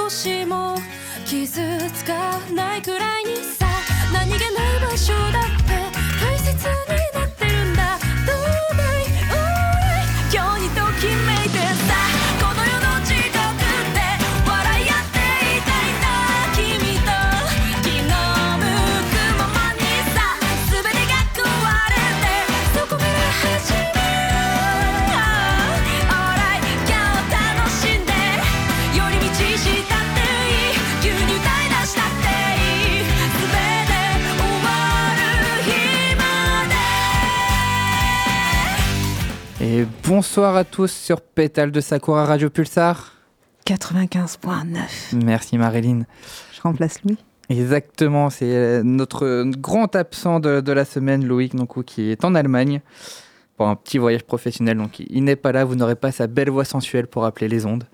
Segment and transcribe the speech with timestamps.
[0.00, 0.76] 少しも
[1.26, 1.60] 傷
[1.92, 3.66] つかないくらいにさ。
[4.12, 5.74] 何気ない場所だって
[6.24, 6.99] 大切に
[40.14, 43.12] bonsoir à tous sur Pétale de Sakura Radio Pulsar.
[43.64, 45.14] 95.9.
[45.24, 46.02] Merci Marilyn.
[46.52, 47.16] Je remplace Louis.
[47.48, 52.24] Exactement, c'est euh, notre grand absent de, de la semaine, Loïc, donc, ou qui est
[52.24, 52.80] en Allemagne
[53.56, 54.78] pour un petit voyage professionnel.
[54.78, 57.46] Donc il- il n'est pas là, vous n'aurez pas sa belle voix sensuelle pour appeler
[57.46, 57.84] les ondes.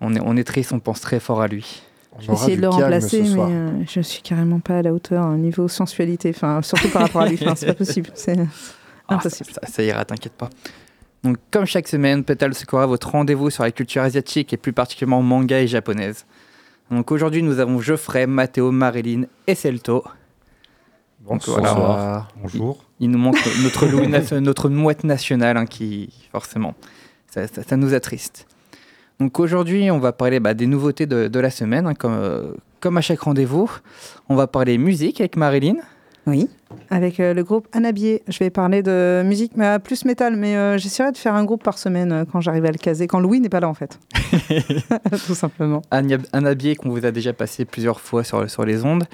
[0.00, 1.80] On est, on est triste, on pense très fort à lui.
[2.18, 5.36] J'ai essayé de le remplacer, mais euh, je suis carrément pas à la hauteur au
[5.36, 7.38] niveau sensualité, enfin, surtout par rapport à lui.
[7.40, 8.10] Enfin, c'est pas possible.
[8.14, 8.36] C'est
[9.06, 9.50] Ah, impossible.
[9.52, 10.50] ça, ça- ça ira, t'inquiète pas.
[11.26, 15.22] Donc, comme chaque semaine, Petal Sakura, votre rendez-vous sur la culture asiatique et plus particulièrement
[15.22, 16.24] manga et japonaise.
[16.90, 20.04] Donc aujourd'hui, nous avons Geoffrey, Matteo, Marilyn et Celto.
[21.28, 22.28] Donc, voilà, Bonsoir.
[22.40, 22.84] Bonjour.
[23.00, 26.74] Il nous manque notre, Louis nation- notre mouette nationale hein, qui, forcément,
[27.26, 28.46] ça, ça- ça nous attriste.
[29.18, 32.52] Donc aujourd'hui, on va parler bah, des nouveautés de, de la semaine, hein, comme, euh,
[32.78, 33.68] comme à chaque rendez-vous.
[34.28, 35.76] On va parler musique avec Marilyn.
[36.26, 36.48] Oui,
[36.90, 38.22] avec euh, le groupe Anabier.
[38.26, 41.44] Je vais parler de musique, mais euh, plus métal, mais euh, j'essaierai de faire un
[41.44, 43.74] groupe par semaine euh, quand j'arrive à le caser, quand Louis n'est pas là en
[43.74, 43.98] fait.
[45.26, 45.82] Tout simplement.
[45.90, 49.04] Habillé qu'on vous a déjà passé plusieurs fois sur, sur les ondes.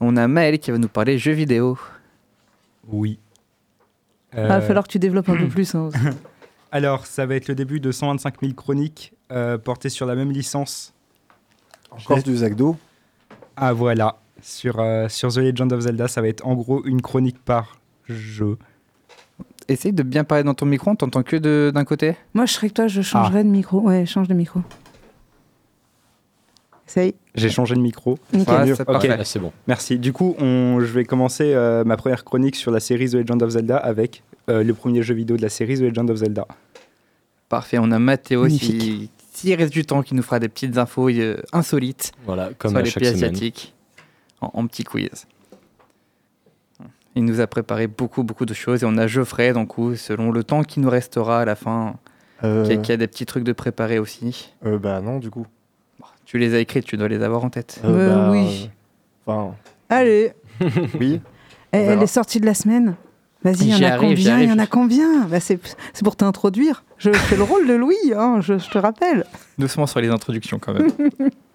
[0.00, 1.76] On a Maël qui va nous parler jeux vidéo.
[2.88, 3.18] Oui.
[4.34, 5.74] Il va Euh, falloir que tu développes un peu plus.
[5.74, 5.90] hein.
[6.72, 10.30] Alors, ça va être le début de 125 000 chroniques euh, portées sur la même
[10.32, 10.94] licence.
[11.90, 12.76] Encore du Zagdo
[13.56, 17.00] Ah voilà, sur, euh, sur The Legend of Zelda, ça va être en gros une
[17.00, 18.58] chronique par jeu.
[19.68, 22.16] Essaye de bien parler dans ton micro, on t'entend que de- d'un côté.
[22.34, 23.80] Moi, je serais que toi, je changerais de micro.
[23.80, 24.60] Ouais, change de micro.
[26.88, 27.14] Essaye.
[27.34, 28.18] J'ai changé de micro.
[28.32, 28.44] Nickel.
[28.54, 28.86] Voilà, c'est Ok.
[28.86, 29.16] parfait.
[29.18, 29.52] Ah, c'est bon.
[29.66, 29.98] Merci.
[29.98, 33.42] Du coup, on, je vais commencer euh, ma première chronique sur la série The Legend
[33.42, 36.46] of Zelda avec euh, le premier jeu vidéo de la série The Legend of Zelda.
[37.48, 41.08] Parfait, on a Mathéo qui, s'il reste du temps, qui nous fera des petites infos
[41.08, 43.24] euh, insolites Voilà, comme sur à les chaque pays semaine.
[43.34, 43.74] asiatiques
[44.42, 45.26] en, en petit quiz.
[47.14, 50.30] Il nous a préparé beaucoup, beaucoup de choses et on a Geoffrey, donc où, selon
[50.30, 51.96] le temps qui nous restera à la fin,
[52.42, 54.54] euh, qui, a, qui a des petits trucs de préparer aussi.
[54.64, 55.46] euh, Bah non, du coup.
[56.24, 57.80] Tu les as écrits, tu dois les avoir en tête.
[57.84, 58.70] Euh, Euh, bah, oui.
[59.28, 59.54] euh, Enfin,
[59.90, 60.32] Allez,
[61.00, 61.20] oui.
[61.74, 62.94] Eh, elle est sortie de la semaine.
[63.44, 64.40] Vas-y, il y en a combien?
[64.40, 65.24] Il y en a combien?
[65.26, 65.58] Bah, C'est
[65.92, 66.84] c'est pour t'introduire.
[66.96, 69.26] Je fais le rôle de Louis, hein, je, je te rappelle.
[69.58, 70.88] Doucement sur les introductions quand même.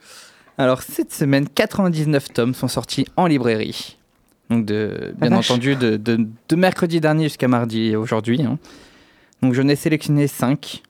[0.57, 3.97] Alors cette semaine, 99 tomes sont sortis en librairie.
[4.50, 8.41] Donc de, bien entendu de, de- de mercredi dernier jusqu'à mardi aujourd'hui.
[8.41, 8.57] hein.
[9.41, 10.81] Donc j'en ai sélectionné 5.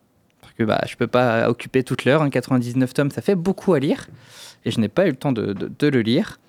[0.41, 2.21] Parce que bah, je peux pas occuper toute l'heure.
[2.21, 2.29] hein.
[2.29, 4.07] 99 tomes, ça fait beaucoup à lire.
[4.63, 6.39] Et je n'ai pas eu le temps de le lire.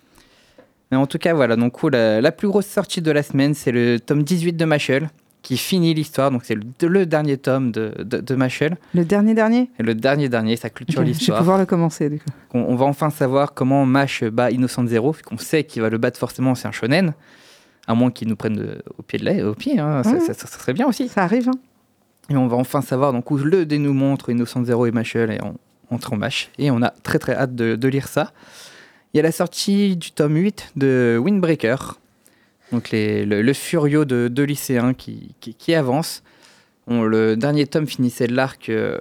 [0.90, 1.56] Mais en tout cas, voilà.
[1.56, 5.10] Donc la, la plus grosse sortie de la semaine, c'est le tome 18 de Machel
[5.42, 6.30] qui finit l'histoire.
[6.30, 8.76] Donc c'est le, le dernier tome de, de, de Machel.
[8.94, 9.70] Le dernier dernier?
[9.78, 11.38] Le dernier dernier, ça clôture Ok, Je vais l'histoire.
[11.38, 12.24] pouvoir le commencer, du coup.
[12.54, 15.88] On, on va enfin savoir comment Mash bat Innocent Zero, vu qu'on sait qu'il va
[15.90, 17.14] le battre forcément, c'est un shonen.
[17.86, 20.34] À moins qu'il nous prenne de- au pied de la, au pied, hein, ça, ça-
[20.34, 21.08] ça serait bien aussi.
[21.08, 21.58] Ça arrive, hein
[22.28, 25.40] Et on va enfin savoir donc où le dénouement entre Innocent Zero et Mashel et
[25.40, 25.54] en-
[25.90, 26.50] entre en Mash.
[26.58, 28.32] Et on a très très hâte de, de lire ça.
[29.14, 31.98] Il y a la sortie du tome 8 de Windbreaker,
[32.72, 36.22] donc les- le, le furio de deux lycéens qui, qui, qui avance.
[36.86, 38.98] On- le dernier tome finissait l'arc euh,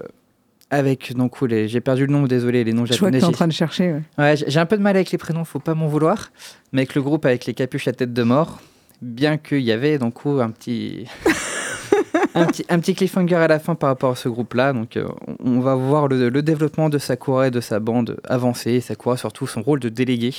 [0.69, 3.19] avec, donc, les- j'ai perdu le nom, désolé, les noms Je vois que japonais.
[3.19, 3.93] tu es en train de chercher.
[3.93, 4.01] ouais.
[4.17, 6.29] Ouais, j'ai un peu de mal avec les prénoms, faut pas m'en vouloir.
[6.73, 8.59] Mais avec le groupe avec les capuches à tête de mort,
[9.01, 11.05] bien qu'il y avait donc un petit,
[12.35, 14.73] un petit, un petit cliffhanger à la fin par rapport à ce groupe-là.
[14.73, 15.07] Donc euh,
[15.43, 18.71] on va voir le, le développement de Sakura et de sa bande avancer.
[18.71, 20.33] Et Sakura surtout son rôle de délégué,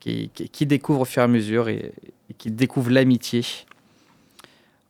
[0.00, 1.92] qui, découvre au fur et à mesure et,
[2.38, 3.42] qui découvre l'amitié.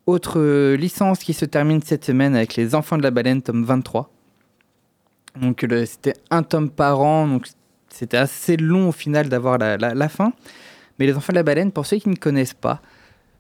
[0.07, 4.11] Autre licence qui se termine cette semaine avec Les Enfants de la Baleine, tome 23.
[5.41, 7.47] Donc c'était un tome par an, donc
[7.89, 10.33] c'était assez long au final d'avoir la, fin.
[10.99, 12.81] Mais les enfants de la baleine, pour ceux qui ne connaissent pas,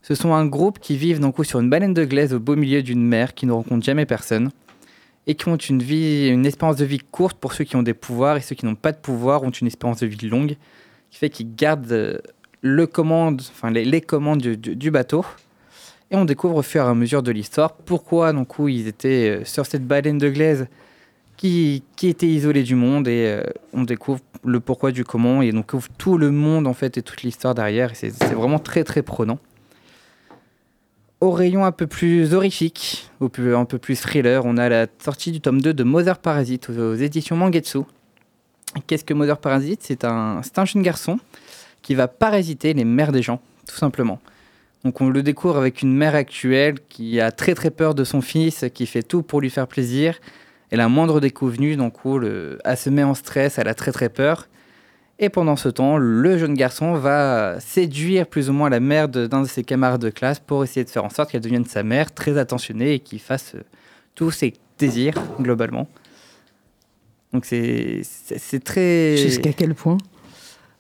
[0.02, 2.82] ce sont un groupe qui vivent donc sur une baleine de glaise au beau milieu
[2.82, 4.50] d'une mer qui ne rencontre jamais personne
[5.26, 7.94] et qui ont une vie, une espérance de vie courte pour ceux qui ont des
[7.94, 10.56] pouvoirs et ceux qui n'ont pas de pouvoir ont une espérance de vie longue,
[11.12, 12.19] qui fait qu'ils gardent euh,
[12.62, 15.25] le commande, enfin les, commandes du, bateau.
[16.11, 19.41] Et on découvre au fur et à mesure de l'histoire pourquoi donc où ils étaient
[19.41, 20.67] euh, sur cette baleine de glaise
[21.37, 23.43] qui, était isolé du monde et euh,
[23.73, 27.03] on découvre le pourquoi du comment et on découvre tout le monde en fait et
[27.03, 27.91] toute l'histoire derrière.
[27.94, 29.38] C'est vraiment très très prenant.
[31.20, 35.41] Au rayon un peu plus horrifique, un peu plus thriller, on a la sortie du
[35.41, 37.81] tome 2 de Mother Parasite aux éditions Mangetsu.
[38.87, 39.81] Qu'est-ce que Mother Parasite?
[39.83, 41.19] C'est un, un jeune garçon
[41.83, 44.21] qui va parasiter les mères des gens, tout simplement.
[44.85, 48.21] Donc on le découvre avec une mère actuelle qui a très très peur de son
[48.21, 50.19] fils, qui fait tout pour lui faire plaisir.
[50.71, 51.95] Et la moindre déconvenue, donc
[52.65, 54.49] elle se met en stress, elle a très très peur.
[55.19, 59.43] Et pendant ce temps, le jeune garçon va séduire plus ou moins la mère d'un
[59.43, 62.13] de ses camarades de classe pour essayer de faire en sorte qu'elle devienne sa mère,
[62.13, 63.63] très attentionnée et qu'il fasse euh,
[64.17, 65.87] tous ses désirs globalement.
[67.32, 68.02] Donc c'est
[68.64, 69.17] très.
[69.17, 69.99] Jusqu'à quel point?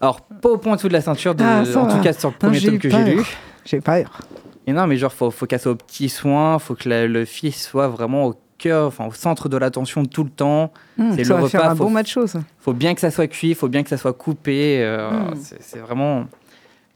[0.00, 1.94] Alors pas au point en dessous de la ceinture, de, Ah, en va.
[1.94, 3.22] tout cas sur le premier j'ai tome que j'ai lu.
[3.64, 4.20] J'ai peur.
[4.66, 7.62] Et non, mais genre, faut, faut soit aux petits soins, faut que la- le fils
[7.68, 10.72] soit vraiment au cœur, enfin au centre de l'attention tout le temps.
[10.98, 12.40] Hum, C'est le faire repas, un faut- bon macho, ça.
[12.60, 14.80] Faut bien que ça soit cuit, faut bien que ça soit coupé.
[14.82, 15.34] euh, Mm.
[15.60, 16.26] c'est- vraiment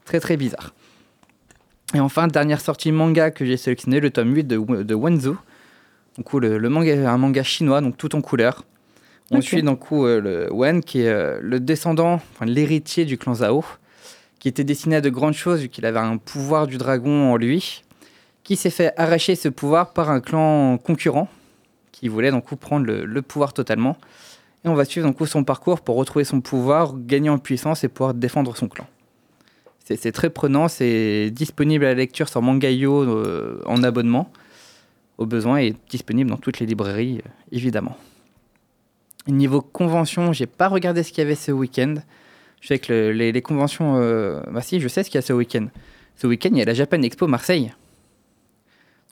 [0.05, 0.73] très très bizarre.
[1.93, 5.31] Et enfin, dernière sortie manga que j'ai sélectionné, le tome 8 de, de Wenzu.
[6.17, 8.63] Donc, où le, le manga, un manga chinois, donc tout en couleur.
[9.31, 13.65] On suit euh, le Wen, qui est euh, le descendant, enfin, l'héritier du clan Zhao,
[14.39, 17.35] qui était destiné à de grandes choses vu qu'il avait un pouvoir du dragon en
[17.35, 17.83] lui,
[18.43, 21.27] qui s'est fait arracher ce pouvoir par un clan concurrent
[21.91, 23.97] qui voulait prendre le, le pouvoir totalement.
[24.63, 28.13] Et on va suivre son parcours pour retrouver son pouvoir, gagner en puissance et pouvoir
[28.13, 28.87] défendre son clan.
[29.83, 34.29] C'est très prenant, c'est disponible à la lecture sur Mangayo euh, en abonnement
[35.17, 37.21] au besoin et disponible dans toutes les librairies
[37.51, 37.97] évidemment.
[39.27, 41.95] Niveau convention, j'ai pas regardé ce qu'il y avait ce week-end.
[42.61, 45.23] Je sais que le- les, les conventions, euh, bah si, je sais ce qu'il y
[45.23, 45.67] a ce week-end.
[46.15, 47.71] Ce week-end, il y a la Japan Expo Marseille.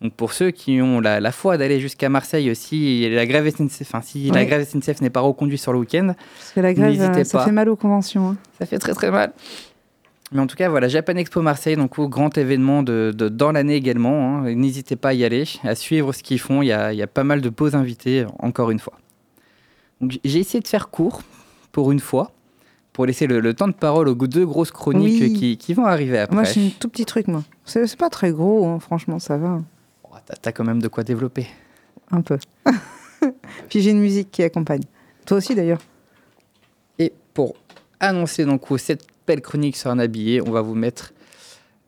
[0.02, 3.82] Donc pour ceux qui ont la, la foi d'aller jusqu'à Marseille aussi, la grève SNCF,
[3.84, 7.00] enfin, si la grève SNCF n'est pas reconduite sur le week-end, Parce que la grève,
[7.02, 7.46] euh, ça pas.
[7.46, 8.30] fait mal aux conventions.
[8.32, 8.38] hein.
[8.60, 9.32] ça fait très très mal.
[10.32, 13.52] Mais en tout cas, voilà, Japan Expo Marseille, donc au grand événement de, de- dans
[13.54, 14.40] l'année également.
[14.40, 14.54] hein.
[14.56, 16.62] N'hésitez pas à y aller, à suivre ce qu'ils font.
[16.62, 18.96] Il y a, il y a pas mal de beaux invités, encore une fois.
[20.02, 21.22] Donc, j'ai essayé de faire court
[21.72, 22.32] pour une fois,
[22.94, 25.34] pour laisser le, le temps de parole aux deux grosses chroniques Oui.
[25.34, 26.36] qui, qui vont arriver après.
[26.36, 27.44] Moi, j'ai un tout petit truc, moi.
[27.66, 29.60] C'est c'est pas très gros, hein, franchement, ça va.
[30.04, 31.48] Oh, T'as t'as quand même de quoi développer.
[32.12, 32.38] Un peu.
[33.70, 34.84] Puis j'ai une musique qui accompagne.
[35.26, 35.80] Toi aussi, d'ailleurs.
[37.00, 37.56] Et pour
[38.00, 41.14] annoncer donc cette belle chronique sur un habillé, on va vous mettre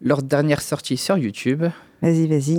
[0.02, 1.64] leur dernière sortie sur YouTube.
[2.02, 2.58] Vas-y, vas-y.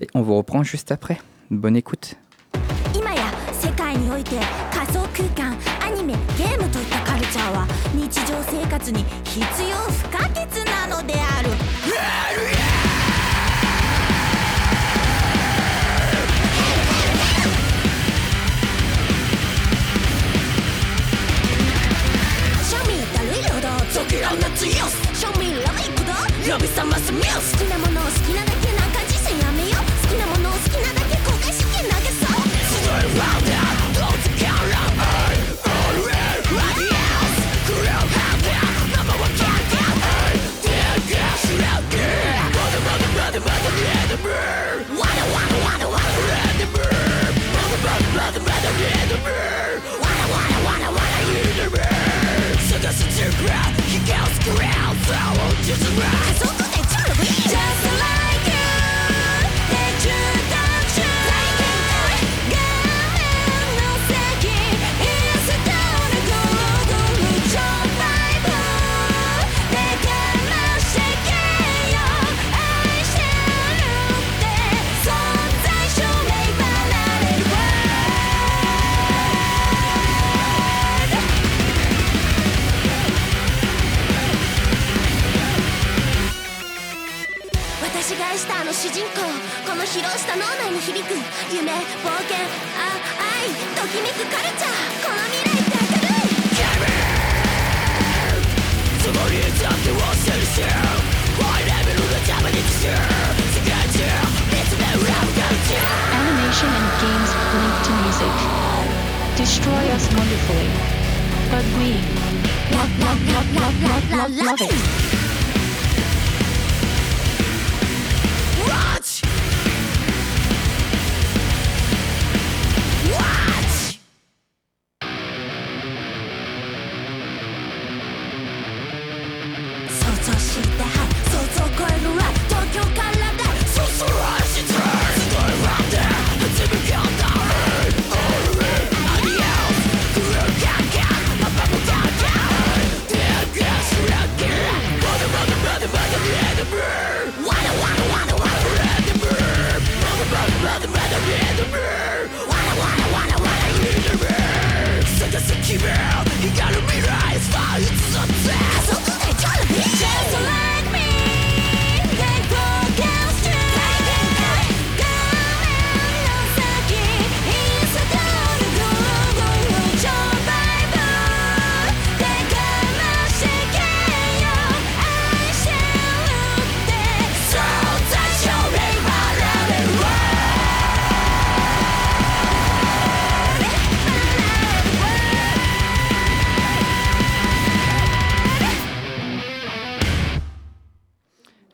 [0.00, 1.18] Et on vous reprend juste après.
[1.50, 2.16] Bonne écoute.
[3.62, 4.40] 世界において
[4.74, 7.64] 仮想空間アニメゲームといったカルチャーは
[7.94, 10.34] 日常生活に必要不可欠
[10.66, 11.50] なのである。
[22.68, 28.71] 庶民たるい労働ゾキラナツイオス庶民ラブイクド呼び覚ますミュース好きなものを好きなだけ。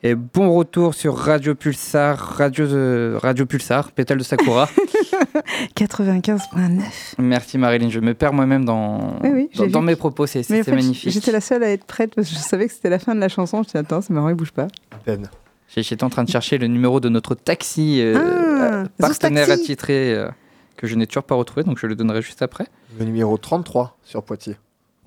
[0.09, 4.67] Et bon retour sur Radio Pulsar, Radio, de- Radio Pulsar, Pétale de Sakura.
[5.77, 6.81] 95.9.
[7.19, 10.65] Merci Marilyn, je me perds moi-même dans, Oui, oui, j'ai dans, mes propos, c'est en
[10.65, 11.13] fait, magnifique.
[11.13, 13.21] J'étais la seule à être prête parce que je savais que c'était la fin de
[13.21, 13.59] la chanson.
[13.59, 14.69] Je me suis dit, attends, c'est marrant, il bouge pas.
[14.93, 15.29] À peine.
[15.77, 19.63] J'étais en train de chercher le numéro de notre taxi euh, Ah, euh, partenaire Taxi.
[19.65, 20.31] attitré euh,
[20.79, 22.65] que je n'ai toujours pas retrouvé, donc je le donnerai juste après.
[22.99, 24.57] Le numéro 33 sur Poitiers.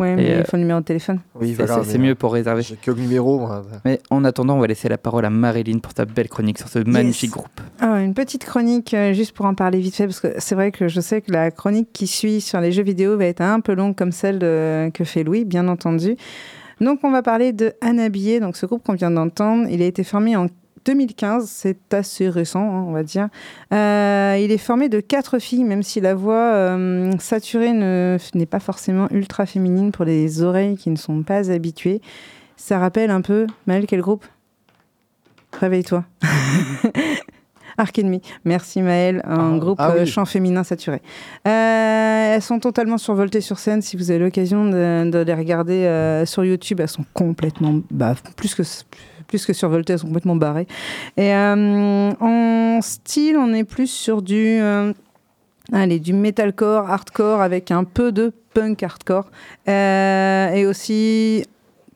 [0.02, 1.20] Ouais, mais Et, euh, il faut le numéro de téléphone.
[1.36, 2.62] Oui, C'est- voilà, c'est c'est mais, mieux pour réserver.
[2.64, 3.40] J'ai que le numéro.
[3.40, 3.62] moi.
[3.86, 6.68] Mais en attendant, on va laisser la parole à Marilyn pour sa belle chronique sur
[6.68, 7.62] ce magnifique groupe.
[7.80, 10.72] Ah, une petite chronique, euh, juste pour en parler vite fait, parce que c'est vrai
[10.72, 13.60] que je sais que la chronique qui suit sur les jeux vidéo va être un
[13.60, 16.16] peu longue comme celle de- que fait Louis, bien entendu.
[16.80, 19.68] Donc, on va parler de Anabillet, donc ce groupe qu'on vient d'entendre.
[19.70, 20.48] Il a été formé en
[20.86, 23.30] 2015, c'est assez récent, hein, on va dire.
[23.74, 28.46] Euh, il est formé de quatre filles, même si la voix euh, saturée ne- n'est
[28.46, 32.02] pas forcément ultra féminine pour les oreilles qui ne sont pas habituées.
[32.58, 34.26] Ça rappelle un peu, Maëlle, quel groupe?
[35.60, 36.06] Réveille-toi.
[37.78, 38.22] Arc Enemy.
[38.46, 39.58] Merci Maëlle, un Ah.
[39.60, 40.02] groupe Ah oui.
[40.02, 41.02] euh, chant féminin saturé.
[41.48, 43.82] Euh, elles sont totalement survoltées sur scène.
[43.82, 48.16] Si vous avez l'occasion de, de les regarder euh, sur YouTube, elles sont complètement, bah,
[48.36, 48.64] plus que
[49.28, 50.68] plus que survoltées, elles sont complètement barrées.
[51.16, 54.60] Et euh, en style, on est plus sur du
[55.74, 59.32] Allez, du metalcore, hardcore avec un peu de punk hardcore.
[59.70, 61.46] Euh, et aussi,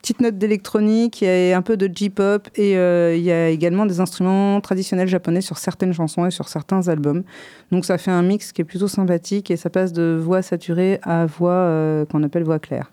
[0.06, 3.50] petite note d'électronique, il y a un peu de J-pop et euh, il y a
[3.50, 7.24] également des instruments traditionnels japonais sur certaines chansons et sur certains albums.
[7.72, 11.00] Donc ça fait un mix qui est plutôt sympathique et ça passe de voix saturée
[11.02, 12.92] à voix euh, qu'on appelle voix claire.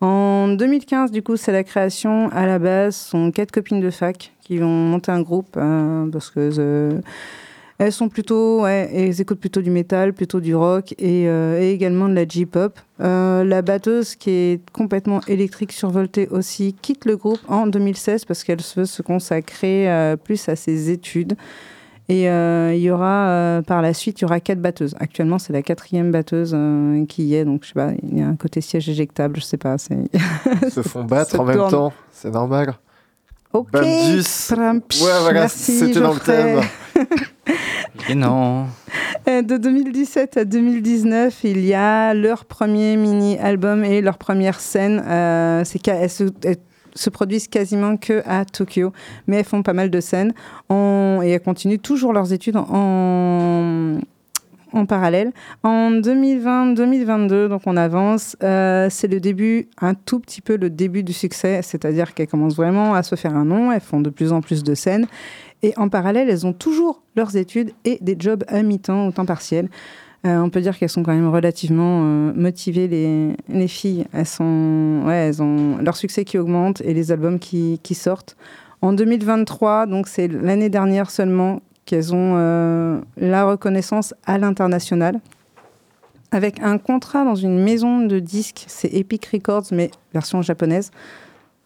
[0.00, 2.28] En 2015, du coup, c'est la création.
[2.32, 6.28] À la base, sont quatre copines de fac qui vont monter un groupe euh, parce
[6.28, 7.00] que euh,
[7.78, 11.70] elles sont plutôt, ouais, elles écoutent plutôt du métal, plutôt du rock et, euh, et
[11.72, 12.78] également de la J-pop.
[13.00, 18.42] Euh, la batteuse, qui est complètement électrique, survoltée aussi, quitte le groupe en 2016 parce
[18.42, 21.36] qu'elle veut se consacrer euh, plus à ses études.
[22.10, 24.94] Et euh, il y aura euh, par la suite, il y aura quatre batteuses.
[24.98, 28.22] Actuellement, c'est la quatrième batteuse euh, qui y est, donc je sais pas, il y
[28.22, 29.76] a un côté siège éjectable, je sais pas.
[30.62, 31.92] Ils se font battre Se en même temps.
[32.10, 32.74] C'est normal.
[33.52, 33.70] ok.
[33.72, 35.02] Pram-psh.
[35.02, 36.60] Ouais, voilà, c'était dans le thème.
[38.08, 38.66] Et non.
[39.28, 45.02] Euh, De 2017 à 2019, il y a leur premier mini-album et leur première scène.
[45.06, 46.10] Euh, c'est elles
[46.94, 48.92] se, produisent quasiment que à Tokyo,
[49.26, 50.32] mais elles font pas mal de scènes
[50.70, 53.98] et elles continuent toujours leurs études en
[54.86, 55.32] parallèle.
[55.62, 61.02] En 2020-2022, donc on avance, euh, c'est le début, un tout petit peu le début
[61.02, 64.32] du succès, c'est-à-dire qu'elles commencent vraiment à se faire un nom, elles font de plus
[64.32, 65.06] en plus de scènes.
[65.62, 69.26] Et en parallèle, elles ont toujours leurs études et des jobs à mi-temps ou temps
[69.26, 69.68] partiel.
[70.26, 74.06] Euh, on peut dire qu'elles sont quand même relativement euh, motivées, les, les filles.
[74.12, 78.36] Elles ont leur succès qui augmente et les albums qui, qui sortent.
[78.80, 85.20] En 2023, donc c'est l'année dernière seulement qu'elles ont euh, la reconnaissance à l'international.
[86.30, 90.90] Avec un contrat dans une maison de disques, c'est Epic Records, mais version japonaise.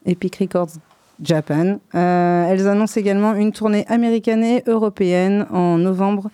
[0.07, 0.75] Epic Records
[1.21, 1.81] Japan.
[1.97, 6.31] Euh, elles annoncent également une tournée américaine et européenne en novembre.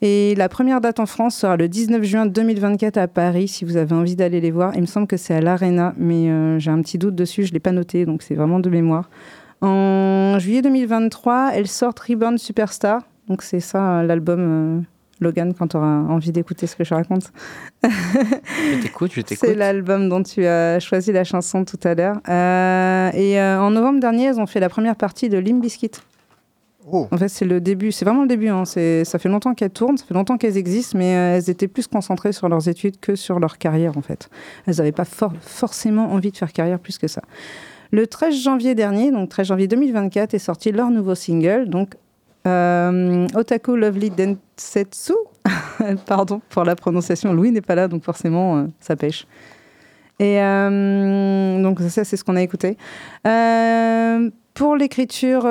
[0.00, 3.76] Et la première date en France sera le 19 juin 2024 à Paris, si vous
[3.76, 4.76] avez envie d'aller les voir.
[4.76, 7.50] Il me semble que c'est à l'Arena, mais euh, j'ai un petit doute dessus, je
[7.50, 9.10] ne l'ai pas noté, donc c'est vraiment de mémoire.
[9.60, 13.02] En juillet 2023, elles sortent Reborn Superstar.
[13.28, 14.80] Donc c'est ça euh, l'album euh,
[15.20, 17.32] Logan quand tu auras envie d'écouter ce que je raconte.
[17.82, 19.48] Je t'écoute, je t'écoute.
[19.48, 22.16] C'est l'album dont tu as choisi la chanson tout à l'heure.
[22.28, 25.90] Euh, et euh, en novembre dernier, elles ont fait la première partie de Limp Bizkit.
[26.90, 28.48] Oh, En fait, c'est le début, c'est vraiment le début.
[28.48, 28.64] hein.
[28.64, 31.86] Ça fait longtemps qu'elles tournent, ça fait longtemps qu'elles existent, mais euh, elles étaient plus
[31.86, 34.30] concentrées sur leurs études que sur leur carrière, en fait.
[34.66, 37.20] Elles n'avaient pas for- forcément envie de faire carrière plus que ça.
[37.90, 41.94] Le 13 janvier dernier, donc 13 janvier 2024, est sorti leur nouveau single, donc
[42.46, 45.14] euh, Otaku Lovely Densetsu.
[46.06, 49.26] Pardon pour la prononciation, Louis n'est pas là, donc forcément, euh, ça pêche.
[50.18, 52.76] Et euh, donc ça, c'est ce qu'on a écouté.
[54.54, 55.44] Pour l'écriture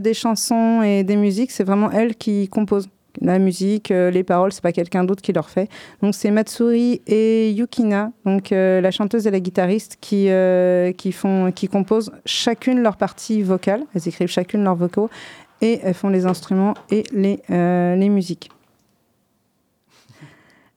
[0.00, 2.88] des chansons et des musiques, c'est vraiment elle qui compose
[3.20, 5.68] la musique, euh, les paroles, c'est pas quelqu'un d'autre qui leur fait.
[6.02, 11.12] Donc c'est Matsuri et Yukina, donc euh, la chanteuse et la guitariste qui euh, qui
[11.12, 13.84] font qui composent chacune leur partie vocale.
[13.94, 15.10] Elles écrivent chacune leurs vocaux
[15.60, 18.50] et elles font les instruments et les les musiques.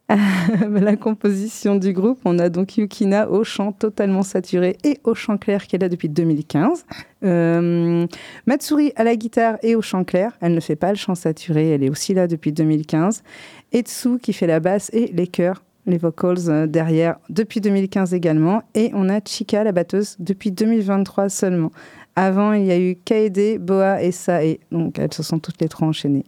[0.69, 5.37] la composition du groupe, on a donc Yukina au chant totalement saturé et au chant
[5.37, 6.85] clair est là depuis 2015.
[7.23, 8.05] Euh,
[8.45, 10.37] Matsuri à la guitare et au chant clair.
[10.41, 13.23] Elle ne fait pas le chant saturé, elle est aussi là depuis 2015.
[13.71, 15.63] Etsu qui fait la basse et les chœurs.
[15.87, 18.61] les vocals euh, derrière, depuis 2015 également.
[18.75, 21.71] Et on a Chica, la batteuse, depuis 2023 seulement.
[22.15, 24.59] Avant, il y a eu Kaede, Boa et Sae.
[24.71, 26.25] Donc, elles se sont toutes les trois enchaînées.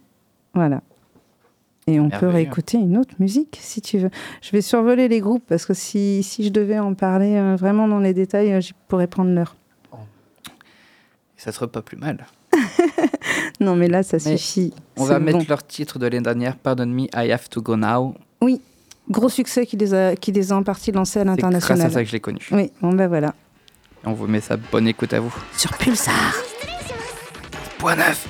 [0.52, 0.82] Voilà.
[1.88, 4.10] Et on peut réécouter une autre musique si tu veux.
[4.42, 7.88] Je vais survoler les groupes parce que si, si je devais en parler euh, vraiment
[7.88, 9.56] dans les détails, euh, j'y pourrais prendre l'heure.
[11.36, 12.26] Ça serait pas plus mal.
[13.60, 14.72] Non, mais là, ça Mais suffit.
[14.96, 18.14] On va mettre leur titre de l'année dernière, Pardon Me, I Have to Go Now.
[19.10, 21.46] Gros succès qui les a, qui les a en partie lancés à C'est grâce à
[21.50, 21.90] l'international.
[21.90, 22.40] ça que je l'ai connu.
[22.52, 23.34] Oui, bon ben voilà.
[24.04, 24.56] Et on vous met ça.
[24.70, 25.34] Bonne écoute à vous.
[25.56, 26.34] Sur Pulsar.
[27.78, 28.28] Point neuf.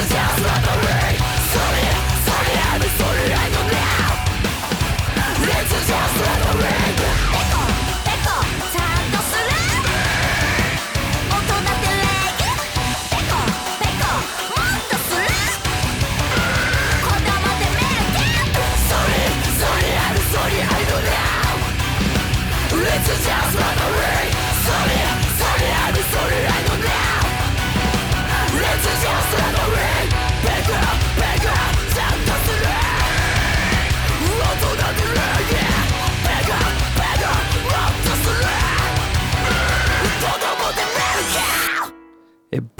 [0.00, 1.84] Just Sorry,
[2.24, 3.39] sorry, I'm sorry.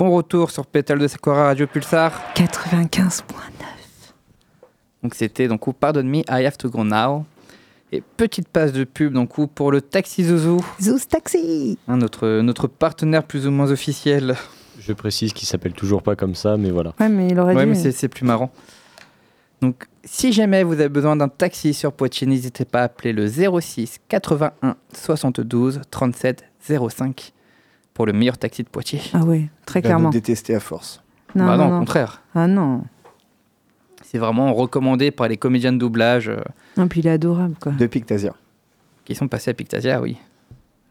[0.00, 2.18] Bon retour sur Pétale de Sakura Radio Pulsar.
[2.34, 3.20] 95.9.
[5.02, 7.26] Donc c'était donc ou Pardon Me, I Have to Go Now.
[7.92, 12.40] Et petite passe de pub donc ou pour le Taxi Zouzou, Zouz Taxi hein, notre,
[12.40, 14.36] notre partenaire plus ou moins officiel.
[14.78, 16.94] Je précise qu'il s'appelle toujours pas comme ça, mais voilà.
[16.98, 17.70] Ouais, mais il aurait Ouais, dû.
[17.72, 18.50] mais c'est- c'est plus marrant.
[19.60, 23.26] Donc, si jamais vous avez besoin d'un taxi sur Poitiers, n'hésitez pas à appeler le
[23.28, 27.32] 06 81 72 37 05
[28.00, 29.02] pour le meilleur taxi de Poitiers.
[29.12, 30.08] Ah ouais, très Il va clairement.
[30.08, 31.02] nous détester à force.
[31.34, 31.76] Non, bah non, non, non.
[31.76, 32.22] au contraire.
[32.34, 32.84] Ah non.
[34.02, 36.40] C'est vraiment recommandé par les comédiens de doublage euh,
[36.78, 37.72] Non, puis il est adorable, quoi.
[37.72, 38.32] De Pictasia.
[39.04, 40.16] qui sont passés à Pictasia, oui.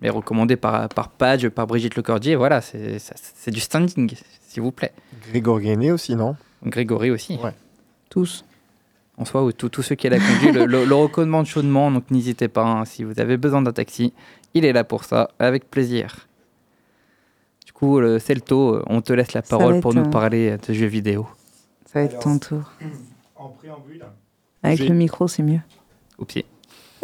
[0.04, 4.14] Mais recommandé par, par Page, par Brigitte Lecordier, voilà, c'est du standing,
[4.48, 4.94] s'il vous plaît.
[5.32, 6.36] Grégor Gainé aussi, non?
[6.64, 7.40] Grégory aussi.
[7.44, 7.56] Ouais.
[8.12, 8.46] Tous.
[9.18, 12.12] En soi, ou tous tous ceux qui l'a conduit, le, le, le recommande chaudement, donc
[12.12, 14.14] n'hésitez pas, hein, si vous avez besoin d'un taxi,
[14.54, 16.28] il est là pour ça, avec plaisir.
[17.80, 20.86] Coup, le Celto, euh, on te laisse la parole pour nous un- parler de jeux
[20.88, 21.28] vidéo.
[21.86, 22.72] Ça va être Alors, ton tour.
[23.38, 24.04] En préambule.
[24.64, 25.62] Avec le micro, c'est mieux.
[26.18, 26.44] Oups.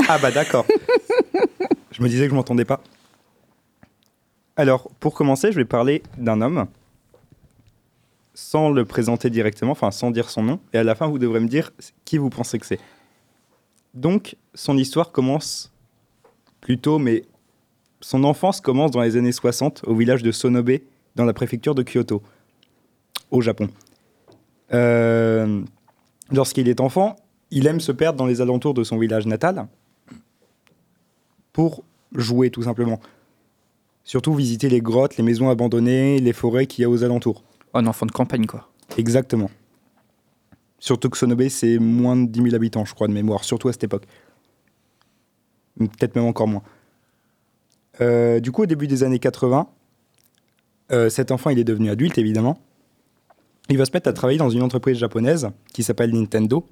[0.10, 0.66] Ah bah d'accord.
[1.92, 2.82] je me disais que je m'entendais pas.
[4.58, 6.68] Alors, pour commencer, je vais parler d'un homme
[8.34, 10.60] sans le présenter directement, enfin sans dire son nom.
[10.74, 11.72] Et à la fin, vous devrez me dire
[12.04, 12.80] qui vous pensez que c'est.
[13.94, 15.72] Donc, son histoire commence
[16.60, 17.24] plus tôt, mais
[18.06, 20.78] son enfance commence dans les années 60 au village de Sonobe,
[21.15, 22.22] dans la préfecture de Kyoto,
[23.32, 23.68] au Japon.
[24.74, 25.63] Euh,
[26.32, 27.15] Lorsqu'il est enfant,
[27.50, 29.68] il aime se perdre dans les alentours de son village natal
[31.52, 33.00] pour jouer tout simplement.
[34.04, 37.44] Surtout visiter les grottes, les maisons abandonnées, les forêts qu'il y a aux alentours.
[37.74, 38.70] Un enfant de campagne, quoi.
[39.00, 39.50] Exactement.
[40.78, 43.72] Surtout que Sonobe, c'est moins de 10 000 habitants, je crois, de mémoire, surtout à
[43.74, 44.06] cette époque.
[45.80, 46.62] Peut-être même encore moins.
[48.02, 49.68] Euh, du coup, au début des années 80,
[50.92, 52.60] euh, cet enfant, il est devenu adulte, évidemment.
[53.70, 56.68] Il va se mettre à travailler dans une entreprise japonaise qui s'appelle Nintendo.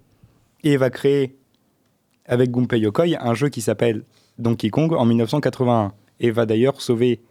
[0.64, 1.36] Et va créer,
[2.26, 4.04] avec Gunpei Yokoi, un jeu qui s'appelle
[4.38, 5.94] Donkey Kong en 1981.
[6.20, 7.22] Et va d'ailleurs sauver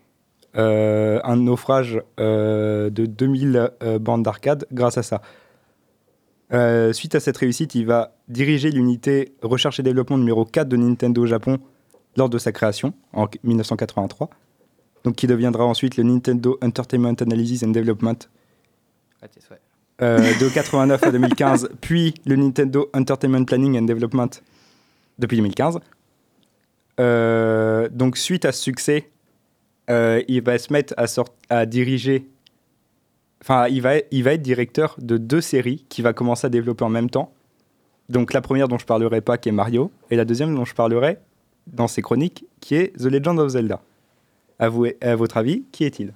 [0.57, 5.23] euh, un naufrage de 2000 euh, bandes d'arcade grâce à ça.
[6.93, 11.25] Suite à cette réussite, il va diriger l'unité recherche et développement numéro 4 de Nintendo
[11.25, 11.59] Japon
[12.16, 14.31] lors de sa création en 1983.
[15.05, 18.29] Donc qui deviendra ensuite le Nintendo Entertainment Analysis and Development
[20.01, 24.31] euh, de 89 à 2015, puis le Nintendo Entertainment Planning and Development
[25.18, 25.79] depuis 2015.
[27.01, 29.11] Euh, donc suite à ce succès,
[29.90, 30.94] euh, il va se mettre
[31.48, 32.29] à diriger,
[33.42, 36.85] enfin il va, il va être directeur de deux séries qu'il va commencer à développer
[36.85, 37.33] en même temps.
[38.09, 40.75] Donc la première dont je parlerai pas qui est Mario, et la deuxième dont je
[40.75, 41.18] parlerai
[41.66, 43.81] dans ses chroniques qui est The Legend of Zelda.
[44.59, 46.12] À, vous, à votre avis, qui est-il?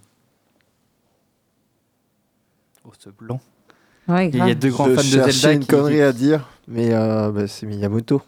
[2.84, 3.40] Oh, ce blanc.
[4.08, 6.48] Ouais, Il y a deux grands Je fans de Zelda une qui- connerie à dire,
[6.68, 8.22] mais euh, bah, c'est Miyamoto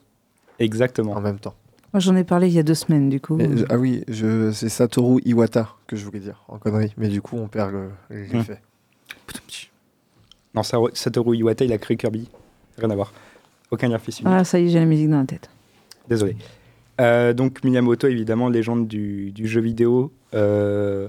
[0.59, 1.13] Exactement.
[1.13, 1.55] en même temps.
[1.93, 3.37] Moi, j'en ai parlé il y a deux semaines, du coup.
[3.37, 7.23] Mais, ah oui, je, c'est Satoru Iwata que je voulais dire en connerie, mais du
[7.23, 8.33] coup on perd le- Hmm.
[8.33, 8.61] l'effet.
[10.55, 12.29] Non, Satoru Iwata, il a créé Kirby.
[12.77, 13.13] Rien à voir.
[13.71, 14.21] Aucun lien fils.
[14.25, 15.49] Ah, ça y est, j'ai la musique dans la tête.
[16.09, 16.37] Désolé.
[17.01, 20.13] Euh, donc Miyamoto, évidemment, légende du, du jeu vidéo.
[20.35, 21.09] euh,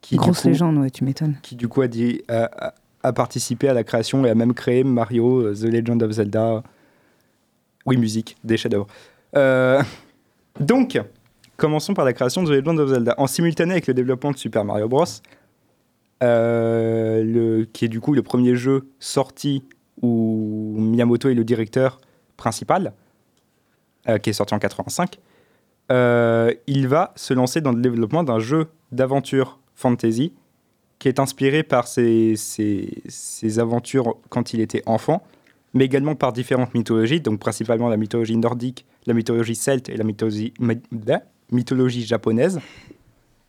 [0.00, 1.36] qui, Grosse coup- légende, ouais, tu m'étonnes.
[1.42, 4.52] Qui du coup a, dit, a, a- a participé à la création et a même
[4.52, 6.62] créé Mario, euh, The Legend of Zelda.
[7.86, 8.86] Oui, musique, des chefs-d'œuvre.
[9.36, 9.80] Euh,
[10.60, 11.00] donc,
[11.56, 13.14] commençons par la création de The Legend of Zelda.
[13.18, 15.04] En simultané avec le développement de Super Mario Bros.,
[16.20, 19.64] le, qui est du coup le premier jeu sorti
[20.02, 22.00] où Miyamoto est le directeur
[22.36, 22.92] principal,
[24.08, 25.18] euh, qui est sorti en 85,
[25.90, 30.32] euh, il va se lancer dans le développement d'un jeu d'aventure fantasy
[30.98, 32.36] qui est inspiré par ses,
[33.58, 35.24] aventures quand il était enfant,
[35.74, 40.04] mais également par différentes mythologies, donc principalement la mythologie nordique, la mythologie celte et la
[40.04, 40.54] mythologie,
[42.04, 42.60] japonaise,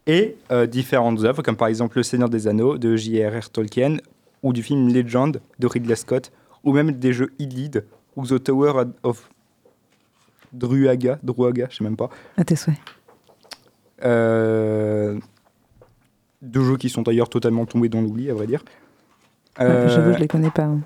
[0.07, 3.51] et euh, différentes œuvres, comme par exemple Le Seigneur des Anneaux de J.R.R.
[3.51, 3.97] Tolkien,
[4.41, 6.31] ou du film Legend de Ridley Scott,
[6.63, 7.85] ou même des jeux Iliad,
[8.15, 9.29] ou The Tower of
[10.53, 12.09] Druaga, Druaga, je sais même pas.
[12.37, 12.77] À tes souhaits.
[14.03, 15.19] Euh,
[16.41, 18.63] deux jeux qui sont d'ailleurs totalement tombés dans l'oubli, à vrai dire.
[19.59, 20.63] Euh, J'avoue, je les connais pas.
[20.63, 20.81] hein.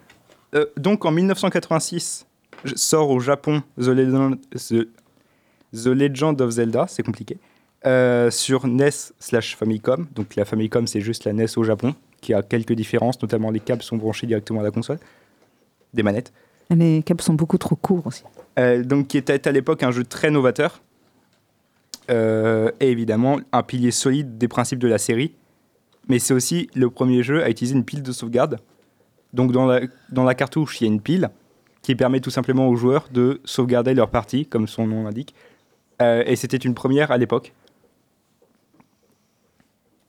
[0.55, 2.27] euh, donc en 1986,
[2.63, 4.87] je- sort au Japon The Legend, The-
[5.73, 7.37] The Legend of Zelda, c'est compliqué,
[7.85, 10.07] euh, sur NES slash Famicom.
[10.15, 13.59] Donc la Famicom, c'est juste la NES au Japon, qui a quelques différences, notamment les
[13.59, 14.99] câbles sont branchés directement à la console,
[15.93, 16.33] des manettes.
[16.69, 18.23] Les câbles sont beaucoup trop courts aussi.
[18.59, 20.81] Euh, donc qui était à l'époque un jeu très novateur.
[22.09, 25.33] Euh, et évidemment un pilier solide des principes de la série.
[26.07, 28.59] Mais c'est aussi le premier jeu à utiliser une pile de sauvegarde.
[29.33, 31.29] Donc dans la, dans la cartouche il y a une pile
[31.81, 35.35] qui permet tout simplement aux joueurs de sauvegarder leur partie comme son nom l'indique.
[36.01, 37.53] Euh, et c'était une première à l'époque.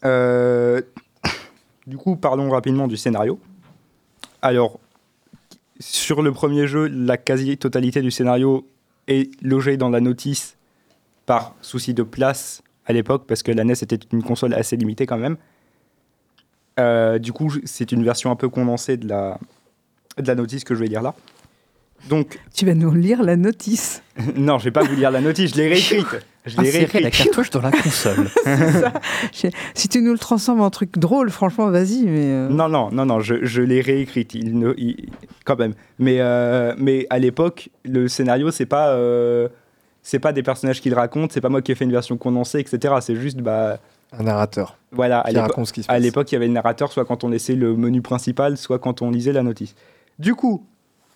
[1.87, 3.41] Du coup parlons rapidement du scénario.
[4.43, 4.79] Alors
[5.81, 8.67] sur le premier jeu, la quasi-totalité du scénario
[9.07, 10.57] est logée dans la notice
[11.27, 15.07] par souci de place à l'époque, parce que la NES était une console assez limitée
[15.07, 15.37] quand même.
[16.81, 19.39] Euh, du coup, c'est une version un peu condensée de la,
[20.17, 21.15] de la notice que je vais lire là.
[22.09, 24.03] Donc, Tu vas nous lire la notice.
[24.37, 26.07] non, je vais pas vous lire la notice, je l'ai réécrite.
[26.49, 28.29] Je l'ai la cartouche dans la console.
[29.33, 32.05] Je- Si tu nous le transformes en truc drôle, franchement, vas-y.
[32.05, 35.09] Mais euh, Non, non, non, non, je, je l'ai réécrite, il, ne- il-
[35.45, 35.75] quand même.
[35.99, 39.49] Mais, euh, mais à l'époque, le scénario, c'est pas, euh,
[40.03, 42.17] c'est pas des personnages qui le racontent, c'est pas moi qui ai fait une version
[42.17, 42.95] condensée, etc.
[43.01, 43.79] C'est juste, bah,
[44.19, 46.47] Un narrateur voilà, à qui l'époque, raconte ce qui se à l'époque, il y avait
[46.47, 49.75] le narrateur, soit quand on laissait le menu principal, soit quand on lisait la notice.
[50.19, 50.65] Du coup,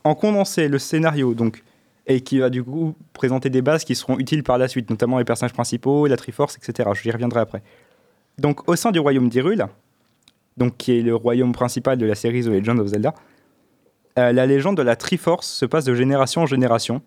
[0.05, 1.63] en condensé, le scénario, donc,
[2.07, 5.19] et qui va du coup présenter des bases qui seront utiles par la suite, notamment
[5.19, 6.91] les personnages principaux, la Triforce, etc.
[7.01, 7.63] J'y reviendrai après.
[8.39, 9.67] Donc, au sein du royaume d'Hyrule,
[10.57, 13.15] donc qui est le royaume principal de la série The Legend of Zelda,
[14.19, 17.03] euh, la légende de la Triforce se passe de génération en génération,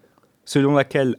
[0.46, 1.18] selon laquelle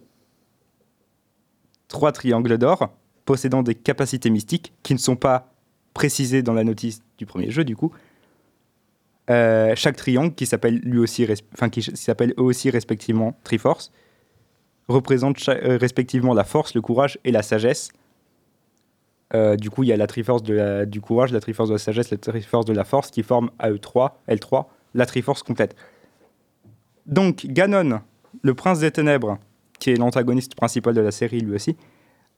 [1.88, 2.88] trois triangles d'or,
[3.24, 5.52] possédant des capacités mystiques, qui ne sont pas
[5.94, 7.92] précisées dans la notice du premier jeu du coup,
[9.28, 13.92] euh, chaque triangle, qui s'appelle lui aussi, enfin qui s'appelle eux aussi respectivement Triforce,
[14.88, 17.90] représente euh, respectivement la force, le courage et la sagesse.
[19.34, 22.10] Euh, du coup, il y a la Triforce du courage, la Triforce de la sagesse,
[22.10, 25.74] la Triforce de la force qui forment AE3, L3, la Triforce complète.
[27.06, 28.00] Donc, Ganon,
[28.42, 29.38] le prince des ténèbres,
[29.80, 31.76] qui est l'antagoniste principal de la série lui aussi,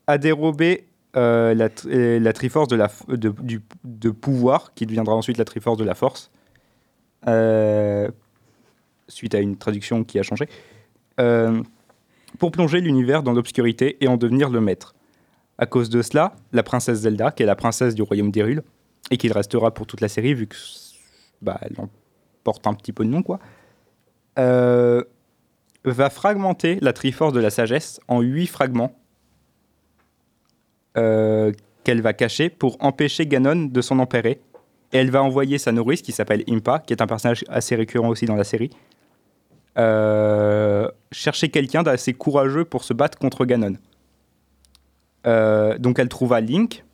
[0.06, 5.94] a dérobé la, tr- la Triforce de, pouvoir, qui deviendra ensuite la Triforce de la
[5.94, 6.30] force,
[9.08, 10.48] suite à une traduction qui a changé,
[11.20, 11.62] euh,
[12.38, 14.94] pour plonger l'univers dans l'obscurité et en devenir le maître.
[15.56, 18.62] À cause de cela, la princesse Zelda, qui est la princesse du royaume d'Hyrule,
[19.10, 20.56] et qui restera pour toute la série, vu que
[21.42, 21.74] bah, elle
[22.44, 23.40] porte un petit peu de nom, quoi,
[24.38, 25.02] euh,
[25.84, 28.94] va fragmenter la Triforce de la sagesse en huit fragments
[30.96, 31.52] euh,
[31.82, 34.40] qu'elle va cacher pour empêcher Ganon de s'en emparer.
[34.92, 38.08] Et elle va envoyer sa nourrice, qui s'appelle Impa, qui est un personnage assez récurrent
[38.08, 38.70] aussi dans la série,
[39.76, 43.74] euh, chercher quelqu'un d'assez courageux pour se battre contre Ganon.
[45.26, 46.84] Euh, donc elle trouva Link,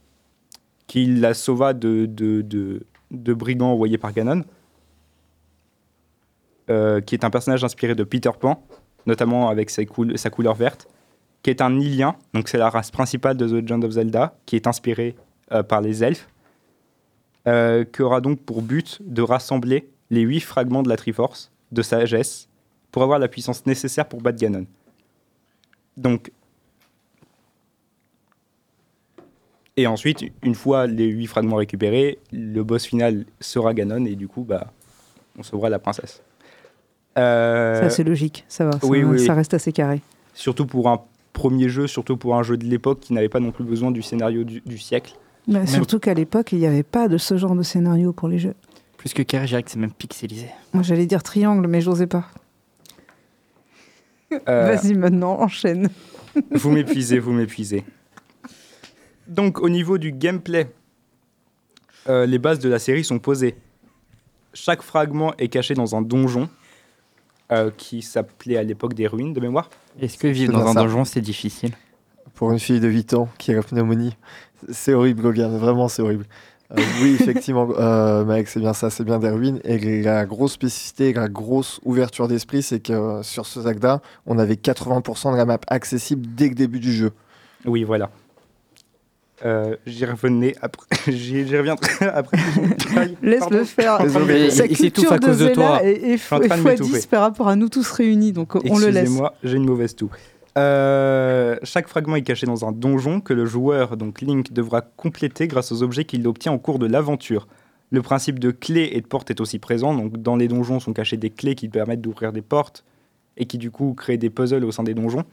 [0.87, 2.43] qui la sauva de, de,
[3.11, 4.45] de, brigands envoyés par Ganon,
[6.69, 8.67] euh, qui est un personnage inspiré de Peter Pan,
[9.07, 10.89] notamment avec sa, coul- sa couleur verte,
[11.43, 14.57] qui est un Ilien, donc c'est la race principale de The Legend of Zelda, qui
[14.57, 15.15] est inspirée
[15.69, 16.27] par les elfes,
[17.47, 21.83] euh, qui aura donc pour but de rassembler les huit fragments de la Triforce, de
[21.83, 22.49] sagesse,
[22.91, 24.67] pour avoir la puissance nécessaire pour battre Ganon.
[25.97, 26.31] Donc,
[29.77, 34.29] et ensuite, une fois les huit fragments récupérés, le boss final sera Ganon, et du
[34.29, 34.73] coup, bah,
[35.39, 36.23] on sauvera la princesse.
[37.19, 38.73] Euh, Ça, c'est logique, ça va.
[38.73, 40.01] Ça, oui, oui, ça reste assez carré.
[40.35, 41.01] surtout pour un
[41.33, 44.03] premier jeu, surtout pour un jeu de l'époque qui n'avait pas non plus besoin du
[44.03, 45.17] scénario du, du siècle.
[45.47, 48.39] Bah, Surtout qu'à l'époque, il n'y avait pas de ce genre de scénario pour les
[48.39, 48.55] jeux.
[48.97, 50.49] Plus que carré, je dirais que c'est même pixelisé.
[50.73, 52.27] Moi, j'allais dire triangle, mais j'osais pas.
[54.49, 55.91] Euh, Vas-y, maintenant, enchaîne.
[56.51, 57.85] vous m'épuisez, vous m'épuisez.
[59.29, 60.73] Donc, au niveau du gameplay,
[62.09, 63.55] euh, les bases de la série sont posées.
[64.53, 66.49] Chaque fragment est caché dans un donjon
[67.53, 69.71] euh, qui s'appelait à l'époque des ruines de mémoire.
[70.01, 70.83] Est-ce que vivre dans un ça.
[70.83, 71.73] donjon, c'est difficile?
[72.35, 74.17] Pour une fille de 8 ans qui a la pneumonie,
[74.71, 76.25] c'est horrible, Logan, vraiment c'est horrible.
[76.73, 79.61] Euh, oui, effectivement, euh, mec, c'est bien ça, c'est bien des ruines.
[79.65, 84.39] Et la grosse spécificité, la grosse ouverture d'esprit, c'est que euh, sur ce Zagda, on
[84.39, 87.13] avait 80% de la map accessible dès le début du jeu.
[87.67, 88.11] Oui, voilà.
[89.45, 90.87] Euh, j'y revenais après.
[91.09, 92.39] j'y j'y reviendrai après.
[93.21, 93.99] Laisse-le faire.
[93.99, 94.51] Désolé.
[94.51, 95.81] Sa Il- culture à de cause de toi.
[95.83, 96.99] de fois m'étouffer.
[97.01, 99.03] 10 par rapport à nous tous réunis, donc on le laisse.
[99.03, 100.11] Excusez-moi, j'ai une mauvaise toux.
[100.57, 105.49] Euh, chaque fragment est caché dans un donjon que le joueur, donc Link, devra compléter
[105.49, 107.49] grâce aux objets qu'il obtient au cours de l'aventure.
[107.91, 109.95] Le principe de clé et de porte est aussi présent.
[109.95, 112.85] Donc, dans les donjons sont cachées des clés qui permettent d'ouvrir des portes
[113.37, 115.25] et qui, du coup, créent des puzzles au sein des donjons,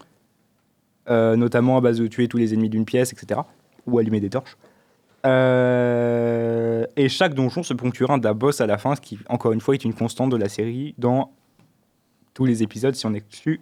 [1.10, 3.42] Euh, notamment à base de tuer tous les ennemis d'une pièce, etc.
[3.88, 4.56] Ou allumer des torches.
[5.26, 9.62] Euh, et chaque donjon se ponctuera d'un boss à la fin, ce qui, encore une
[9.62, 11.32] fois, est une constante de la série dans
[12.34, 13.60] tous les épisodes, si on exclut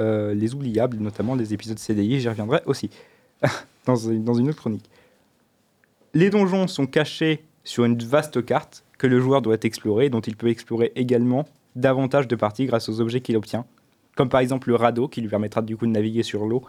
[0.00, 2.90] euh, les oubliables, notamment les épisodes CDI, j'y reviendrai aussi
[3.86, 4.88] dans, une- autre chronique.
[6.14, 10.36] Les donjons sont cachés sur une vaste carte que le joueur doit explorer, dont il
[10.36, 13.66] peut explorer également davantage de parties grâce aux objets qu'il obtient,
[14.16, 16.62] comme par exemple le radeau qui lui permettra du coup de naviguer sur l'eau,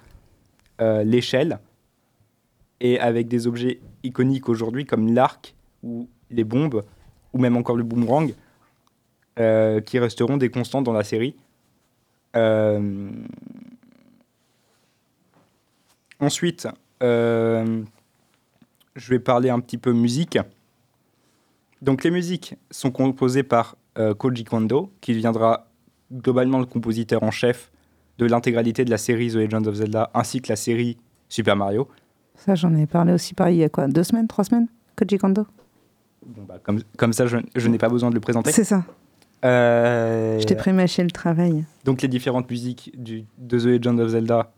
[0.81, 1.59] euh, l'échelle,
[2.79, 6.83] et avec des objets iconiques aujourd'hui comme l'arc ou les bombes,
[7.33, 8.33] ou même encore le boomerang,
[9.39, 11.35] euh, qui resteront des constantes dans la série.
[12.35, 13.09] Euh,
[16.19, 16.67] Ensuite,
[17.03, 17.83] euh,
[18.95, 20.39] je vais parler un petit peu musique.
[21.81, 25.67] Donc les musiques sont composées par euh, Koji Kondo, qui deviendra
[26.11, 27.71] globalement le compositeur en chef
[28.17, 30.97] de l'intégralité de la série The Legend of Zelda, ainsi que la série
[31.29, 31.87] Super Mario.
[32.35, 35.19] Ça, j'en ai parlé aussi par il y a quoi Deux semaines Trois semaines Koji
[35.19, 35.45] Kondo?
[36.25, 38.51] Bon, bah, comme, comme ça, je, je n'ai pas besoin de le présenter.
[38.51, 38.83] C'est ça.
[39.45, 41.63] Euh, Je t'ai prémâché le travail.
[41.85, 44.51] Donc les différentes musiques du, de The Legend of Zelda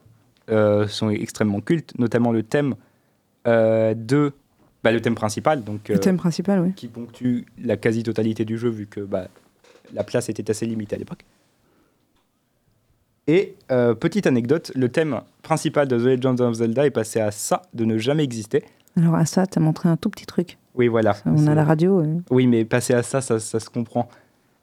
[0.50, 2.76] euh, sont extrêmement cultes, notamment le thème
[3.48, 4.34] euh, de
[4.84, 6.74] bah, le thème principal, donc Le thème principal, oui.
[6.74, 9.28] qui ponctue la quasi-totalité du jeu vu que bah,
[9.94, 11.26] la place était assez limitée à l'époque.
[13.28, 13.56] Et
[14.00, 17.86] petite anecdote, le thème principal de The Legend of Zelda est passé à ça de
[17.86, 18.64] ne jamais exister
[18.98, 20.58] Alors à ça, t'as montré un tout petit truc.
[20.74, 21.16] Oui, voilà.
[21.26, 22.04] On a la radio.
[22.32, 24.10] Oui, mais passer à ça, ça, ça se comprend.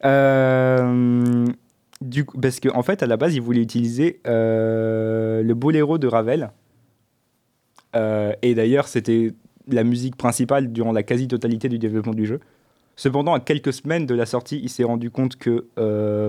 [0.04, 1.46] Euh,
[2.00, 5.98] du coup, parce qu'en en fait, à la base, ils voulaient utiliser euh, le boléro
[5.98, 6.50] de Ravel.
[7.94, 9.32] Euh, et d'ailleurs, c'était
[9.68, 12.40] la musique principale durant la quasi-totalité du développement du jeu.
[12.94, 15.66] Cependant, à quelques semaines de la sortie, il s'est rendu compte que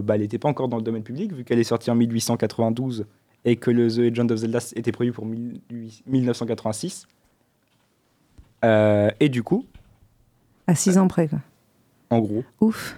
[0.02, 3.06] bah, elle n'était pas encore dans le domaine public, vu qu'elle est sortie en 1892
[3.46, 7.08] et que le The Legend of Zelda était prévu pour 18- 1986.
[8.66, 9.66] Euh, et du coup,
[10.68, 11.40] À 6 ans près, quoi.
[12.10, 12.98] en gros, Ouf.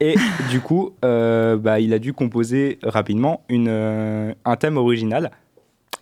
[0.00, 0.14] Et
[0.50, 5.30] du coup, euh, bah, il a dû composer rapidement une, euh, un thème original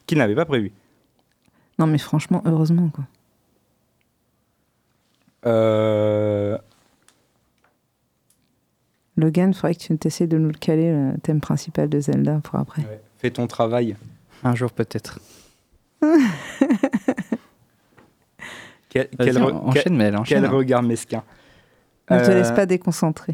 [0.06, 0.72] qu'il n'avait pas prévu.
[1.78, 3.04] Non, mais franchement, heureusement, quoi.
[5.46, 6.56] Euh,
[9.16, 12.40] Logan, il faudrait que tu essaies de nous le caler, le thème principal de Zelda,
[12.42, 12.82] pour après.
[13.18, 13.96] fais ton travail.
[14.44, 15.20] Un jour peut-être.
[18.88, 20.44] Quel, quel re- quel enchaîne.
[20.44, 20.50] hein.
[20.50, 21.22] regard mesquin.
[22.10, 23.32] Ne te laisse pas déconcentrer.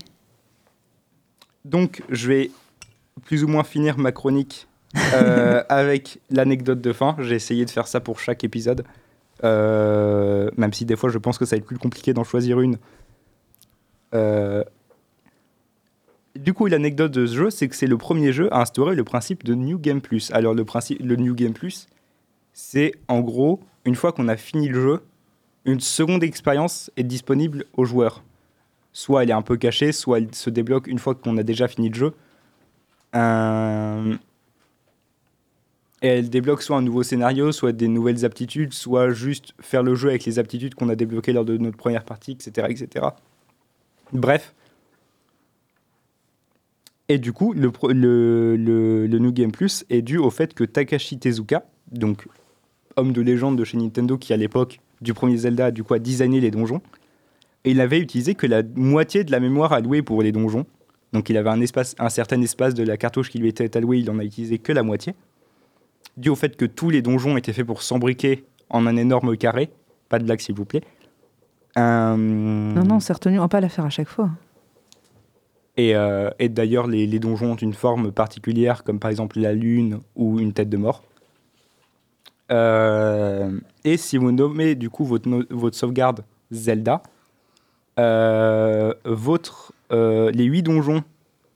[1.69, 2.51] Donc, je vais
[3.25, 4.67] plus ou moins finir ma chronique
[5.15, 7.15] euh, avec l'anecdote de fin.
[7.21, 8.85] J'ai essayé de faire ça pour chaque épisode.
[9.45, 12.61] Euh, même si des fois, je pense que ça va être plus compliqué d'en choisir
[12.61, 12.79] une.
[14.15, 14.65] Euh,
[16.35, 19.05] Du coup, l'anecdote de ce jeu, c'est que c'est le premier jeu à instaurer le
[19.05, 20.31] principe de New Game Plus.
[20.33, 20.65] Alors, le,
[21.01, 21.87] le New Game Plus,
[22.53, 25.03] c'est en gros, une fois qu'on a fini le jeu,
[25.65, 28.23] une seconde expérience est disponible aux joueurs
[28.99, 31.69] soit elle est un peu cachée, soit elle se débloque une fois qu'on a déjà
[31.69, 32.15] fini le jeu.
[33.15, 34.17] Euh,
[36.03, 39.95] Et elle débloque soit un nouveau scénario, soit des nouvelles aptitudes, soit juste faire le
[39.95, 42.67] jeu avec les aptitudes qu'on a débloquées lors de notre première partie, etc.
[42.71, 43.07] etc.
[44.13, 44.53] Bref.
[47.09, 52.27] Et du coup, le, New Game Plus est dû au fait que Takashi Tezuka, donc
[52.97, 56.01] homme de légende de chez Nintendo qui à l'époque du premier Zelda du coup a
[56.01, 56.83] designé les donjons,
[57.65, 60.65] et il avait utilisé que la moitié de la mémoire allouée pour les donjons.
[61.13, 63.99] Donc il avait un, espace, un certain espace de la cartouche qui lui était alloué,
[63.99, 65.15] il en a utilisé que la moitié.
[66.17, 69.71] Dû au fait que tous les donjons étaient faits pour s'embriquer en un énorme carré.
[70.09, 70.83] Pas de blague s'il vous plaît.
[71.79, 73.39] Euh, Non, non, c'est retenu.
[73.39, 74.31] On va pas la faire à chaque fois.
[75.77, 79.53] Et, euh, et d'ailleurs, les, les donjons ont une forme particulière, comme par exemple la
[79.53, 81.05] lune ou une tête de mort.
[82.51, 87.03] Euh, et si vous nommez du coup votre, no- votre sauvegarde Zelda,
[87.99, 91.03] votre, euh, les huit donjons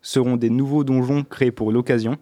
[0.01, 2.17] seront des nouveaux donjons créés pour l'occasion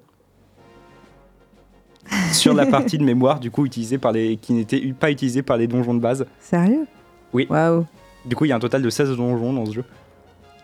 [2.33, 5.56] sur la partie de mémoire du coup utilisée par les qui n'était pas utilisée par
[5.56, 6.26] les donjons de base.
[6.40, 6.87] Sérieux?
[7.33, 7.46] Oui.
[7.48, 7.87] Waouh.
[8.24, 9.85] Du coup, il y a un total de 16 donjons dans ce jeu.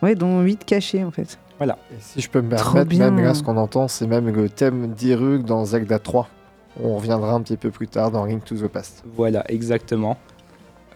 [0.02, 1.38] Ouais, dont 8 cachés, en fait.
[1.60, 1.66] Et
[2.00, 3.10] si je peux me permettre, bien.
[3.10, 6.28] même là, ce qu'on entend, c'est même le thème d'Irug dans Zelda 3.
[6.82, 9.02] On reviendra un petit peu plus tard dans Ring to the Past.
[9.14, 10.18] Voilà, exactement.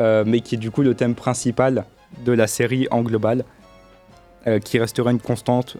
[0.03, 1.87] Euh, mais qui est du coup le thème principal
[2.25, 3.45] de la série en global,
[4.47, 5.77] euh, qui restera une constante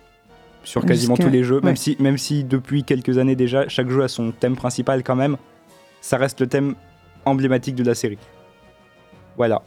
[0.65, 1.65] sur quasiment tous les jeux, ouais.
[1.65, 5.17] même, si, même si depuis quelques années déjà, chaque jeu a son thème principal quand
[5.17, 5.37] même,
[6.01, 6.75] ça reste le thème
[7.25, 8.19] emblématique de la série.
[9.37, 9.63] Voilà,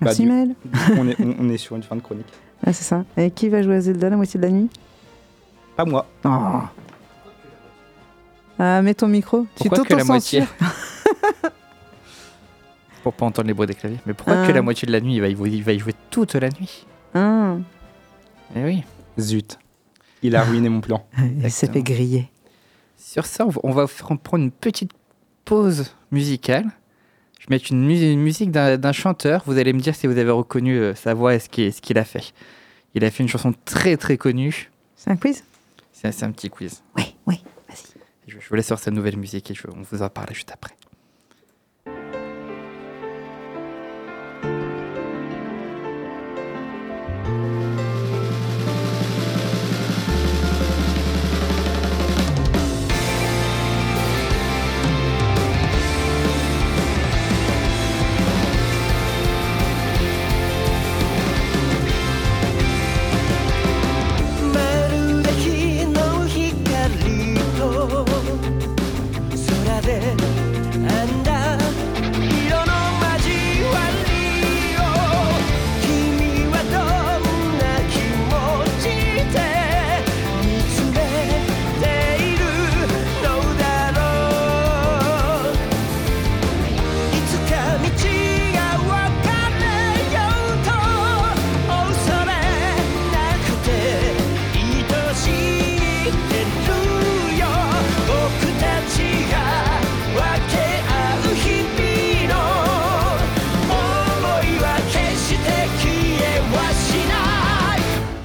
[0.00, 0.56] Bah, Merci, coup,
[0.98, 2.26] on, est, on- on est sur une fin de chronique.
[2.66, 3.04] Ah, c'est ça.
[3.16, 4.68] Et qui va jouer à Zelda la moitié de la nuit?
[5.76, 6.06] Pas moi.
[6.26, 6.60] Oh.
[8.58, 9.46] Ah, mets ton micro.
[9.56, 10.40] Pourquoi tu que la moitié?
[10.42, 11.50] t'auto-censures.
[13.02, 13.98] Pour pas entendre les bruits des claviers.
[14.06, 14.46] Mais pourquoi Ah.
[14.46, 16.48] que la moitié de la nuit il va, y- il va y jouer toute la
[16.50, 17.56] nuit Ah,
[18.56, 18.82] Eh oui.
[19.18, 19.58] Zut.
[20.22, 21.06] Il a ruiné mon plan.
[21.42, 22.28] il s'est fait griller.
[22.98, 24.92] Sur ça, on va, prendre une petite
[25.44, 26.66] pause musicale.
[27.40, 29.42] Je vais mettre une, mu- une musique d'un chanteur.
[29.46, 32.04] Vous allez me dire si vous avez reconnu euh, sa voix et ce qu'il a
[32.04, 32.32] fait.
[32.94, 34.70] Il a fait une chanson très très connue.
[34.94, 35.42] C'est un quiz?
[35.92, 36.82] C'est c'est un petit quiz.
[36.96, 37.98] Oui, oui, vas-y.
[38.26, 40.50] Je, je vous laisse sur sa nouvelle musique et je- on vous en parle juste
[40.52, 40.79] après.「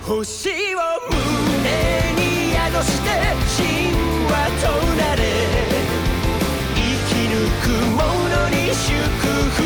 [0.06, 0.54] 星を
[1.10, 1.18] 胸
[2.14, 3.10] に宿して
[3.58, 3.90] 神
[4.30, 5.22] 話となれ。
[6.76, 6.78] 生
[7.10, 7.34] き抜
[7.64, 8.06] く者
[8.50, 8.94] に祝
[9.50, 9.65] 福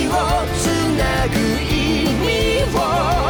[0.00, 0.10] を
[0.58, 0.66] つ
[0.98, 3.23] なぐ意味を。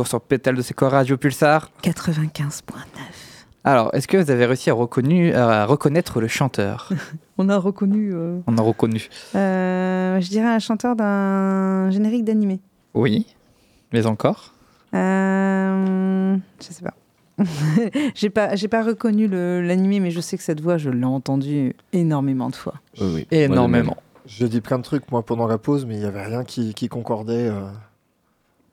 [0.00, 1.70] Retour sur Pétale de Sequoia Radio Pulsar.
[1.82, 2.48] 95.9.
[3.64, 6.88] Alors, est-ce que vous avez réussi à, reconnu, à reconnaître le chanteur?
[7.38, 8.10] On a reconnu.
[8.14, 9.08] euh, On a reconnu.
[9.34, 12.60] euh, je dirais un chanteur d'un générique d'animé.
[12.94, 13.26] Oui,
[13.92, 14.54] mais encore?
[14.94, 16.94] Euh, je sais pas.
[18.14, 21.74] j'ai pas, j'ai pas reconnu l'animé, mais je sais que cette voix, je l'ai entendue
[21.92, 22.74] énormément de fois.
[23.00, 23.26] Oui, oui.
[23.30, 23.96] Énormément.
[24.24, 26.72] J'ai dit plein de trucs moi pendant la pause, mais il y avait rien qui,
[26.72, 27.48] qui concordait.
[27.48, 27.60] euh,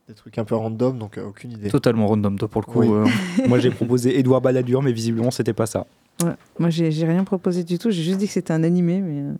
[0.07, 1.69] des trucs un peu random, donc euh, aucune idée.
[1.69, 2.79] Totalement random, toi, pour le coup.
[2.79, 2.87] Oui.
[2.89, 3.05] euh,
[3.47, 5.85] Moi, j'ai proposé Édouard Balladur, mais visiblement, c'était pas ça.
[6.23, 6.31] Ouais.
[6.59, 7.91] Moi, j'ai, j'ai rien proposé du tout.
[7.91, 9.21] J'ai juste dit que c'était un animé, mais.
[9.21, 9.33] euh,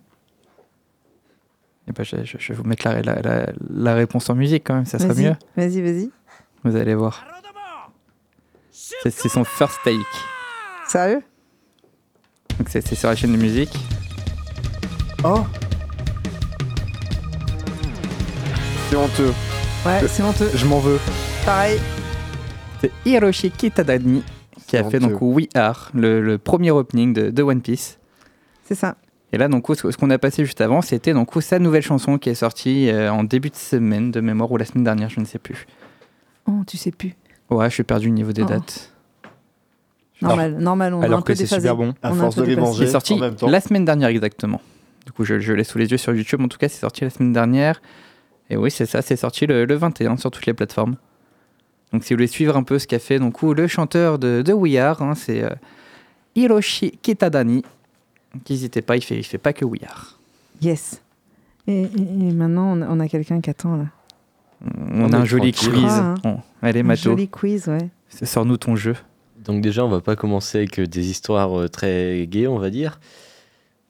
[1.88, 4.62] eh ben, je, je- je vais vous mettre la, la- la- la réponse en musique
[4.66, 5.36] quand même, ça sera vas-y, mieux.
[5.56, 6.10] Vas-y, vas-y.
[6.64, 7.24] Vous allez voir.
[8.70, 9.96] C'est c'est son first take.
[10.86, 11.22] Sérieux?
[12.58, 13.72] Donc c'est c'est sur la chaîne de musique.
[15.24, 15.44] Oh
[18.90, 19.32] C'est honteux.
[19.86, 20.50] Ouais, c'est honteux.
[20.54, 20.98] Je m'en veux.
[21.44, 21.78] Pareil.
[22.80, 24.22] C'est Hiroshi Kitadani
[24.66, 27.98] qui a fait donc We Are, le, le premier opening de, de One Piece.
[28.64, 28.96] C'est ça.
[29.32, 32.18] Et là, donc, ce ce qu'on a passé juste avant, c'était donc sa nouvelle chanson
[32.18, 35.20] qui est sortie euh, en début de semaine de mémoire ou la semaine dernière, je
[35.20, 35.66] ne sais plus.
[36.46, 37.14] Oh, tu sais plus.
[37.50, 38.46] Ouais, je suis perdu au niveau des Oh.
[38.46, 38.92] dates.
[40.20, 40.94] Normal, normal.
[40.94, 41.94] On a un Alors peu que c'est super bon.
[42.02, 43.48] À On a un force peu de les manger est sorti en même temps.
[43.48, 44.60] la semaine dernière exactement.
[45.06, 46.40] Du coup, je, je l'ai sous les yeux sur YouTube.
[46.42, 47.80] En tout cas, c'est sorti la semaine dernière.
[48.50, 50.96] Et oui, c'est ça, c'est sorti le, le 21 sur toutes les plateformes.
[51.92, 54.52] Donc, si vous voulez suivre un peu ce qu'a fait donc, le chanteur de, de
[54.52, 55.50] We Are, hein, c'est euh,
[56.34, 57.62] Hiroshi Kitadani.
[58.34, 60.18] Donc, N'hésitez pas, il fait, il fait pas que We Are.
[60.62, 61.02] Yes.
[61.66, 63.84] Et, et- et maintenant, on a, on a quelqu'un qui attend là.
[64.92, 65.68] On, On a un joli quiz.
[65.70, 66.14] Crois, hein.
[66.22, 67.88] Bon, allez, Un Mato, joli quiz, ouais.
[68.08, 68.96] sors-nous ton jeu.
[69.44, 72.70] Donc déjà, on va pas commencer avec euh, des histoires euh, très gaies, on va
[72.70, 72.98] dire.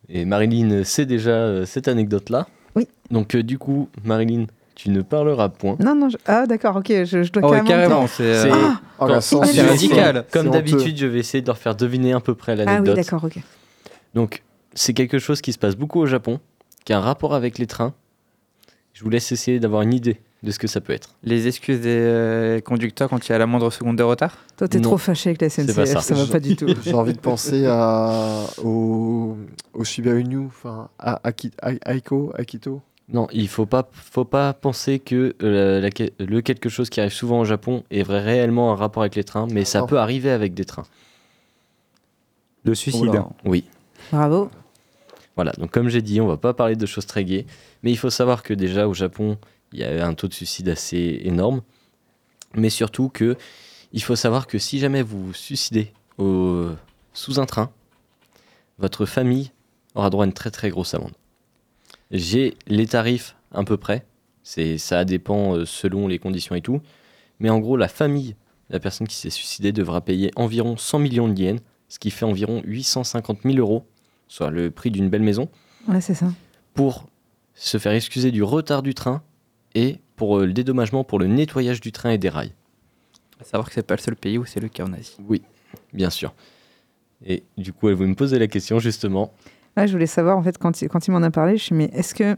[0.09, 2.47] Et Marilyn sait déjà euh, cette anecdote-là.
[2.79, 2.89] Oui.
[3.11, 5.77] Donc euh, du coup, Marilyn, tu ne parleras point.
[5.81, 6.09] Non, non.
[6.09, 6.87] je- Ah, d'accord, ok.
[6.89, 7.69] Je, je dois Oh, carrément.
[7.69, 8.69] carrément, c'est C'est- euh,
[9.01, 9.53] Oh, la censure.
[9.55, 10.25] c'est radical.
[10.33, 12.97] Comme d'habitude, je vais essayer de leur faire deviner à peu près Ah oui, l'anecdote.
[12.97, 13.39] d'accord, ok.
[14.15, 14.43] Donc,
[14.75, 16.39] c'est quelque chose qui se passe beaucoup au Japon,
[16.85, 17.93] qui a un rapport avec les trains.
[18.95, 21.11] Je vous laisse essayer d'avoir une idée de ce que ça peut être.
[21.25, 24.37] les excuses des euh, conducteurs quand il y a la moindre seconde de retard?
[24.57, 25.75] Toi, t'es trop fâché avec la SNCF.
[25.75, 26.01] pas Ça.
[26.01, 26.15] ça.
[26.15, 26.67] va pas du tout.
[26.85, 29.37] J'ai envie de penser à, au,
[29.75, 32.81] au Shiba Inu, enfin, à Aki- A- Aiko, Akito.
[33.11, 37.01] Non, il faut pas, faut pas penser que euh, la- la- le quelque chose qui
[37.01, 39.87] arrive souvent au Japon est vrai- réellement un rapport avec les trains, mais ça Oh.
[39.87, 40.85] peut arriver avec des trains.
[42.65, 43.03] Le suicide.
[43.09, 43.29] Oula.
[43.45, 43.65] Oui.
[44.13, 44.51] Bravo.
[45.37, 47.47] Voilà, donc comme j'ai dit, on va pas parler de choses très gaies,
[47.83, 49.39] mais il faut savoir que déjà au Japon,
[49.73, 51.63] il y a un taux de suicide assez énorme,
[52.55, 53.37] mais surtout que
[53.93, 56.71] il faut savoir que si jamais vous vous suicidez au-
[57.13, 57.71] sous un train,
[58.79, 59.51] votre famille
[59.95, 61.13] aura droit à une très très grosse amende.
[62.11, 64.07] J'ai les tarifs à peu près,
[64.43, 66.81] c'est ça dépend euh, selon les conditions et tout,
[67.41, 68.37] mais en gros la famille
[68.71, 72.27] la personne qui s'est suicidée devra payer environ 100 millions de yens, ce qui fait
[72.27, 73.87] environ 850 000 euros,
[74.29, 75.49] soit le prix d'une belle maison,
[75.87, 76.31] Ouais, c'est ça.
[76.75, 77.07] pour
[77.55, 79.23] se faire excuser du retard du train
[79.79, 82.53] et pour euh, le dédommagement pour le nettoyage du train et des rails.
[83.41, 85.17] À savoir que c'est pas le seul pays où c'est le cas en Asie.
[85.29, 85.43] Oui,
[85.93, 86.35] bien sûr.
[87.25, 89.33] Et du coup, voulait me poser la question justement.
[89.77, 91.81] Ouais, je voulais savoir, en fait, quand il, quand il m'en a parlé, je me
[91.81, 92.37] suis dit, mais est-ce que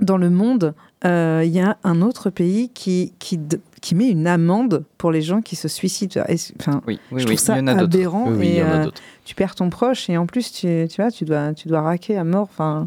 [0.00, 0.74] dans le monde,
[1.04, 3.40] euh, il y a un autre pays qui, qui,
[3.80, 6.22] qui met une amende pour les gens qui se suicident?
[6.26, 7.34] Est-ce- Enfin, Oui, oui, je oui.
[7.34, 7.94] trouve ça il y en a d'autres.
[7.96, 8.28] aberrant.
[8.30, 8.90] Oui, oui, il et, y en a euh,
[9.24, 12.16] tu perds ton proche et en plus, tu, tu vois, tu dois, tu dois raquer
[12.16, 12.48] à mort.
[12.50, 12.86] Enfin,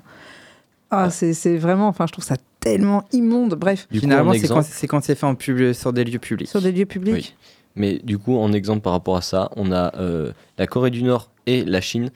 [0.91, 3.55] ah, c'est c'est vraiment, enfin, je trouve ça tellement immonde.
[3.55, 6.03] Bref, Du Finalement, en c'est quand exemple, c'est quand c'est fait en pub, sur des
[6.03, 6.47] lieux publics.
[6.49, 7.13] sur des lieux publics.
[7.15, 7.33] Oui.
[7.75, 11.03] mais du coup, en exemple par rapport à ça, on a euh, la Corée du
[11.03, 12.11] Nord et la Chine,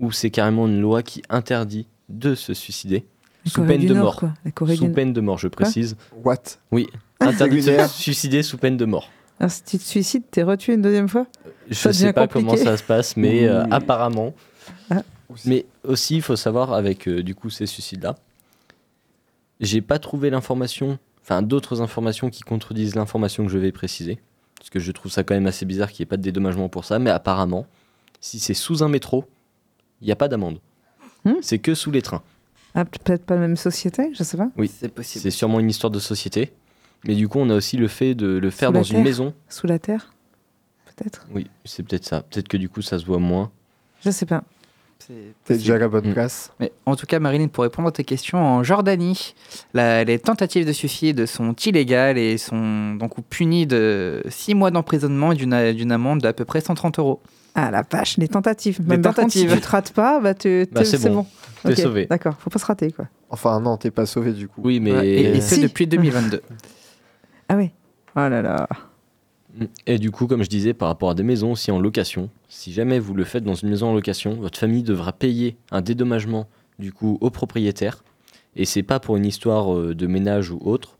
[0.00, 3.04] où c'est carrément une loi qui interdit de se suicider
[3.44, 4.16] La sous Corée peine de Nord, mort.
[4.16, 4.32] quoi.
[4.44, 5.96] La Corée Sous du peine de mort, je précise.
[6.24, 6.36] What?
[7.20, 9.08] Interdit de se suicider sous peine de mort.
[9.38, 11.26] Alors, si tu te suicides, t'es retué une deuxième fois?
[11.68, 14.34] Je Ça sais pas comment ça se passe, mais euh, apparemment.
[14.90, 15.02] Ah.
[15.46, 18.16] Mais aussi, il faut savoir avec euh, du coup ces suicides-là,
[19.60, 24.18] j'ai pas trouvé l'information, enfin d'autres informations qui contredisent l'information que je vais préciser,
[24.58, 26.68] parce que je trouve ça quand même assez bizarre qu'il n'y ait pas de dédommagement
[26.68, 26.98] pour ça.
[26.98, 27.66] Mais apparemment,
[28.20, 29.24] si c'est sous un métro,
[30.00, 30.60] il n'y a pas d'amende.
[31.24, 31.34] Hmm.
[31.40, 32.22] C'est que sous les trains.
[32.74, 34.50] Ah, peut-être pas la même société, je sais pas.
[34.56, 34.70] Oui.
[34.72, 35.22] c'est possible.
[35.22, 36.52] C'est sûrement une histoire de société.
[37.04, 39.04] Mais du coup, on a aussi le fait de le faire Sous dans une terre
[39.04, 39.34] maison.
[39.48, 40.14] Sous la terre
[40.86, 42.22] Peut-être Oui, c'est peut-être ça.
[42.22, 43.50] Peut-être que du coup, ça se voit moins.
[44.04, 44.44] Je sais pas.
[45.44, 46.12] C'est déjà à la bonne Mm.
[46.12, 46.52] place.
[46.60, 49.34] Mais en tout cas, Marilyn, pour répondre à tes questions, en Jordanie,
[49.74, 55.32] la- les tentatives de suicide sont illégales et sont donc punies de 6 mois d'emprisonnement
[55.32, 55.36] et
[55.74, 57.20] d'une amende d'à peu près 130 euros.
[57.54, 58.78] Ah la vache, les tentatives.
[58.80, 59.60] Les Même par contre, si tentatives.
[59.60, 61.26] tu te rates pas, bah, tu, Bah, c'est c'est bon.
[61.64, 61.68] bon.
[61.68, 62.06] T'es sauvé.
[62.06, 63.06] D'accord, faut pas se rater quoi.
[63.28, 64.62] Enfin, non, t'es pas sauvé du coup.
[64.64, 64.92] Oui, mais.
[64.92, 65.60] Ouais, et, et ce Si.
[65.60, 66.40] depuis 2022.
[67.48, 67.70] Ah oui.
[68.16, 68.66] Oh là là.
[69.86, 72.72] Et du coup, comme je disais, par rapport à des maisons aussi en location, si
[72.72, 76.48] jamais vous le faites dans une maison en location, votre famille devra payer un dédommagement
[76.78, 78.02] du coup au propriétaire.
[78.56, 80.96] Et c'est pas pour une histoire euh, de ménage ou autre.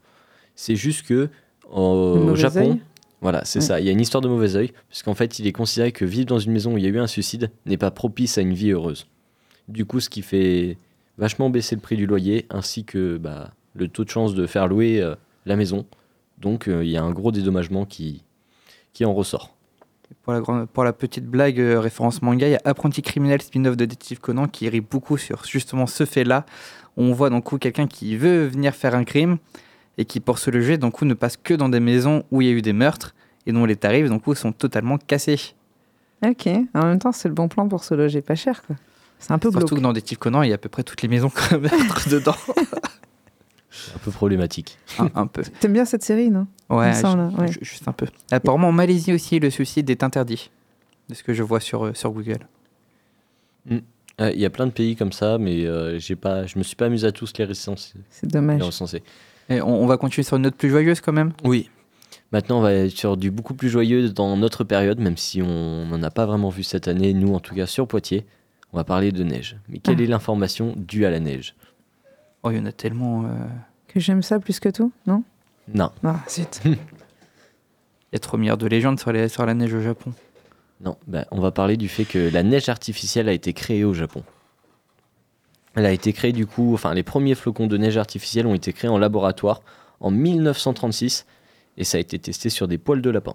[0.54, 1.28] C'est juste que
[1.70, 2.78] au Japon,
[3.22, 3.64] voilà, c'est Ouais.
[3.64, 3.80] ça.
[3.80, 6.26] Il y a une histoire de mauvais œil, puisqu'en fait, il est considéré que vivre
[6.26, 8.52] dans une maison où il y a eu un suicide n'est pas propice à une
[8.52, 9.06] vie heureuse.
[9.68, 10.76] Du coup, ce qui fait
[11.18, 14.66] vachement baisser le prix du loyer, ainsi que bah, le taux de chance de faire
[14.68, 15.14] louer euh,
[15.46, 15.86] la maison.
[16.38, 18.22] Donc, euh, il y a un gros dédommagement qui,
[18.92, 19.54] qui en ressort.
[20.22, 23.40] Pour la, grande, pour la petite blague, euh, référence manga, il y a Apprenti criminel
[23.40, 26.44] spin-off de Détective Conan qui rit beaucoup sur justement ce fait-là.
[26.96, 29.38] On voit donc coup quelqu'un qui veut venir faire un crime
[29.98, 32.48] et qui, pour se loger, donc coup, ne passe que dans des maisons où il
[32.48, 33.14] y a eu des meurtres
[33.46, 35.54] et dont les tarifs donc coup, sont totalement cassés.
[36.24, 36.46] Ok.
[36.74, 38.76] En même temps, c'est le bon plan pour se loger pas cher quoi.
[39.18, 39.78] C'est un peu Surtout glauque.
[39.78, 41.56] que dans Détective Conan, il y a à peu près toutes les maisons qui ont
[41.56, 42.36] un meurtre dedans.
[43.94, 44.78] Un peu problématique.
[44.98, 45.42] un, un peu.
[45.60, 46.46] T'aimes bien cette série, non?
[46.68, 46.92] Ouais,
[47.60, 48.06] juste un peu.
[48.30, 50.50] Apparemment, en Malaisie aussi, le suicide est interdit.
[51.08, 52.38] De ce que je vois sur, euh, sur Google.
[53.70, 56.62] Euh, Il y a plein de pays comme ça, mais euh, j'ai pas, je me
[56.62, 57.94] suis pas amusé à tous les recenser.
[58.10, 58.62] C'est les dommage.
[58.62, 59.02] recenser.
[59.48, 61.32] Et on, on va continuer sur une note plus joyeuse quand même?
[61.44, 61.70] Oui.
[62.30, 65.86] Maintenant, on va être sur du beaucoup plus joyeux dans notre période, même si on
[65.86, 68.24] n'en a pas vraiment vu cette année, nous en tout cas sur Poitiers.
[68.72, 69.56] On va parler de neige.
[69.68, 70.02] Mais quelle Ah.
[70.04, 71.54] est l'information due à la neige?
[72.42, 73.24] Oh, il y en a tellement.
[73.24, 73.28] euh,
[73.88, 75.22] Que j'aime ça plus que tout, non?
[75.72, 76.60] Non, Ah, zut.
[76.64, 76.72] Il
[78.12, 80.12] y a trop milliards de légendes sur, les, sur la neige au Japon.
[80.80, 80.96] non.
[81.06, 84.22] Ben, on va parler du fait que la neige artificielle a été créée au Japon.
[85.74, 88.72] Elle a été créée du coup, enfin les premiers flocons de neige artificielle ont été
[88.74, 89.62] créés en laboratoire
[90.00, 91.24] en 1936
[91.78, 93.34] et ça a été testé sur des poils de lapin.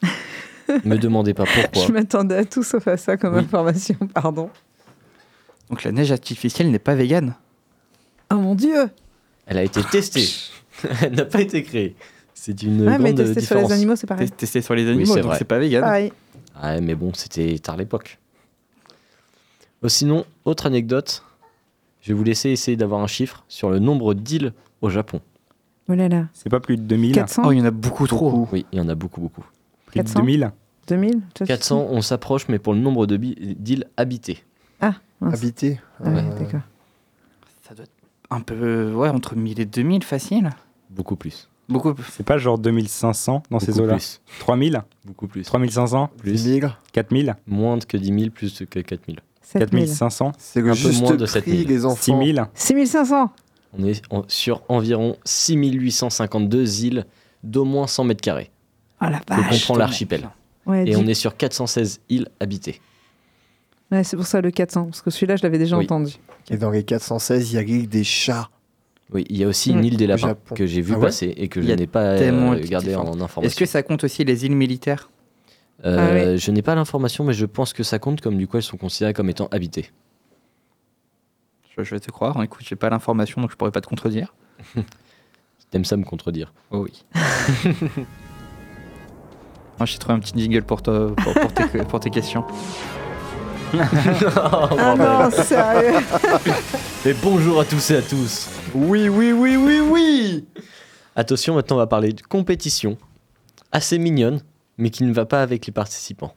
[0.84, 1.86] Me demandez pas pourquoi.
[1.86, 3.40] Je m'attendais à tout sauf à ça comme Oui.
[3.42, 4.48] information, pardon.
[5.68, 7.34] Donc la neige artificielle n'est pas végane.
[8.34, 8.88] Oh mon dieu
[9.46, 10.26] Elle a été testée.
[11.02, 11.94] Elle n'a pas été créée.
[12.34, 13.70] C'est une Ouais, mais grande tester sur les différence.
[13.72, 14.26] animaux, c'est pareil.
[14.28, 15.38] Test- Testé sur les animaux, c'est donc vrai.
[15.38, 15.58] c'est pas.
[15.80, 16.12] Pareil.
[16.62, 18.18] Ouais, mais bon, c'était tard l'époque.
[19.82, 21.22] Oh, sinon, autre anecdote,
[22.00, 25.20] je vais vous laisser essayer d'avoir un chiffre sur le nombre d'îles au Japon.
[25.88, 26.26] Oh là là.
[26.32, 28.48] C'est pas plus de 2000 400 Oh, il y en a beaucoup trop.
[28.52, 29.44] Oui, il y en a beaucoup, beaucoup.
[29.86, 30.52] Plus de 400 2000
[30.86, 34.44] 2000 toi, 400, on s'approche, mais pour le nombre de d'îles habitées.
[34.80, 35.34] Ah, mince.
[35.34, 35.80] Habité.
[36.02, 36.60] Ah ouais, euh, d'accord.
[37.66, 37.90] Ça doit être
[38.30, 38.92] un peu.
[38.92, 40.50] Ouais, entre 1000 et 2000, facile.
[40.90, 41.48] Beaucoup plus.
[41.68, 41.94] Beaucoup.
[42.12, 44.20] C'est pas genre 2500 dans ces eaux-là plus.
[44.40, 45.42] 3000 Beaucoup plus.
[45.44, 46.32] 3500 Plus.
[46.32, 46.72] 10 000.
[46.92, 49.18] 4000 Moins que 10 000, plus que 4 000.
[49.40, 49.70] 7000.
[49.86, 51.66] 4500 C'est le Un peu juste moins de prix, 7000.
[51.68, 51.96] les enfants.
[51.96, 53.30] 6000 6500
[53.78, 57.06] On est en- sur environ 6852 îles
[57.42, 58.50] d'au moins 100 mètres carrés.
[59.00, 60.28] Oh la Que vache comprend l'archipel.
[60.66, 62.80] Ouais, Et dis- on est sur 416 îles habitées.
[63.92, 65.84] Ouais, c'est pour ça le 400, parce que celui-là, je l'avais déjà Oui.
[65.84, 66.14] entendu.
[66.50, 68.48] Et dans les 416, il y a des chats.
[69.12, 69.84] Oui, il y a aussi une Mm.
[69.84, 70.54] île des lapins Japon.
[70.54, 73.04] que j'ai vu Ah ouais passer et que je n'ai pas tellement euh, gardé différents.
[73.10, 73.42] en information.
[73.42, 75.10] Est-ce que ça compte aussi les îles militaires?
[75.84, 78.56] Euh, Ah Je n'ai pas l'information, mais je pense que ça compte comme du coup
[78.56, 79.90] elles sont considérées comme étant habitées.
[81.76, 82.42] je, je vais te croire.
[82.42, 84.34] Écoute, j'ai pas l'information, donc je pourrais pas te contredire.
[85.70, 87.04] T'aimes ça me contredire Oh oui.
[89.78, 92.44] Moi, j'ai trouvé un petit jingle pour, toi, pour, pour tes, pour tes questions.
[94.36, 96.00] Ah non, sérieux
[97.06, 98.48] Et bonjour à tous et à tous.
[98.74, 100.44] Oui, oui, oui, oui, oui
[101.16, 102.96] Attention, maintenant on va parler de compétition
[103.72, 104.40] assez mignonne,
[104.78, 106.34] mais qui ne va pas avec les participants.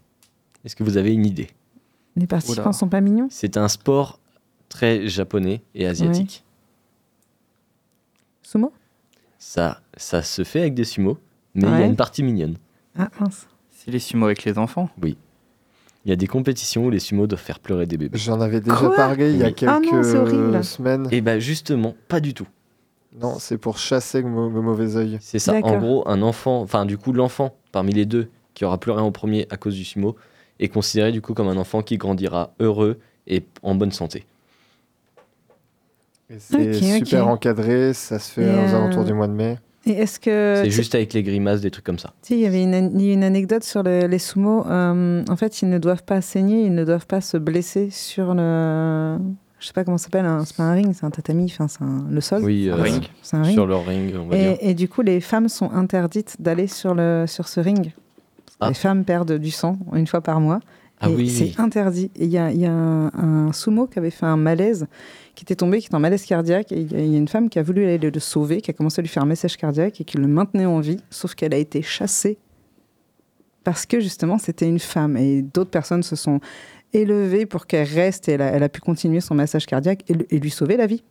[0.65, 1.49] Est-ce que vous avez une idée?
[2.15, 2.73] Les participants Oula.
[2.73, 3.27] sont pas mignons?
[3.29, 4.19] C'est un sport
[4.69, 6.43] très japonais et asiatique.
[8.41, 8.73] Sumo?
[9.37, 11.19] Ça, ça se fait avec des sumo,
[11.53, 12.57] mais il y a une partie mignonne.
[12.97, 13.47] Ah mince.
[13.71, 14.89] C'est les sumo avec les enfants?
[16.07, 18.17] Il y a des compétitions où les sumo doivent faire pleurer des bébés.
[18.17, 20.63] J'en avais déjà Quoi parlé il y a quelques Ah non, horrible.
[20.63, 21.09] semaines.
[21.11, 22.47] Et bah justement, pas du tout.
[23.19, 25.17] Non, c'est pour chasser le, mau- le mauvais œil.
[25.19, 25.53] C'est ça.
[25.61, 29.11] En gros, un enfant, enfin du coup l'enfant parmi les deux qui aura pleuré en
[29.11, 30.15] premier à cause du sumo
[30.59, 34.25] est considéré du coup comme un enfant qui grandira heureux et en bonne santé.
[36.39, 39.57] C'est super encadré, ça se fait Et, aux euh, alentours du mois de mai.
[39.87, 40.61] Et est-ce que.
[40.63, 42.13] C'est juste avec les grimaces, des trucs comme ça.
[42.21, 44.65] Sais, il y avait une, une anecdote sur le- les sumo.
[44.67, 48.33] euh, en fait, ils ne doivent pas saigner, ils ne doivent pas se blesser sur
[48.35, 49.17] le.
[49.59, 51.81] Je sais pas comment ça s'appelle, c'est pas un ring, c'est un tatami, enfin, c'est
[51.83, 52.43] un- le sol.
[52.43, 53.03] Oui, euh, ring.
[53.23, 53.53] C'est un ring.
[53.55, 54.57] sur leur ring, on va dire.
[54.61, 57.91] Et, et du coup, les femmes sont interdites d'aller sur, le, sur ce ring.
[58.59, 58.67] Ah.
[58.69, 60.59] Les femmes perdent du sang une fois par mois.
[60.99, 62.11] Ah et oui, C'est interdit.
[62.15, 64.85] Et il y a, y a un, un sumo qui avait fait un malaise,
[65.37, 66.71] qui était tombé, qui était en malaise cardiaque.
[66.71, 68.59] Et il y, a- il y a une femme qui a voulu aller le, sauver,
[68.59, 70.97] qui a commencé à lui faire un message cardiaque et qui le maintenait en vie,
[71.11, 72.39] sauf qu'elle a été chassée
[73.63, 75.15] parce que justement c'était une femme.
[75.17, 76.39] Et d'autres personnes se sont
[76.93, 80.13] élevées pour qu'elle reste et elle a, elle a pu continuer son massage cardiaque et,
[80.13, 81.03] le- et lui sauver la vie.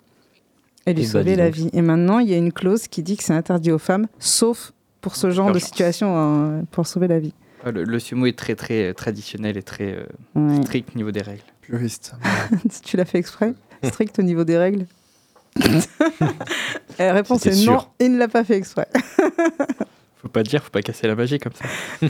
[0.86, 1.68] Et lui Eh bah, sauver la vie.
[1.72, 4.72] Et maintenant, il y a une clause qui dit que c'est interdit aux femmes, sauf
[5.00, 7.34] pour ce genre de situation, euh, pour sauver la vie.
[7.64, 10.04] Ah, Le, le sumo est très très euh, traditionnel et très euh,
[10.34, 10.62] Ouais.
[10.62, 11.42] strict au niveau des règles.
[11.60, 12.12] Puriste.
[12.84, 13.52] tu l'as fait exprès?
[13.88, 14.86] Strict au niveau des règles
[16.98, 18.88] La réponse C'était est non, il ne l'a pas fait exprès.
[20.22, 21.64] Faut pas dire, faut pas casser la magie comme ça.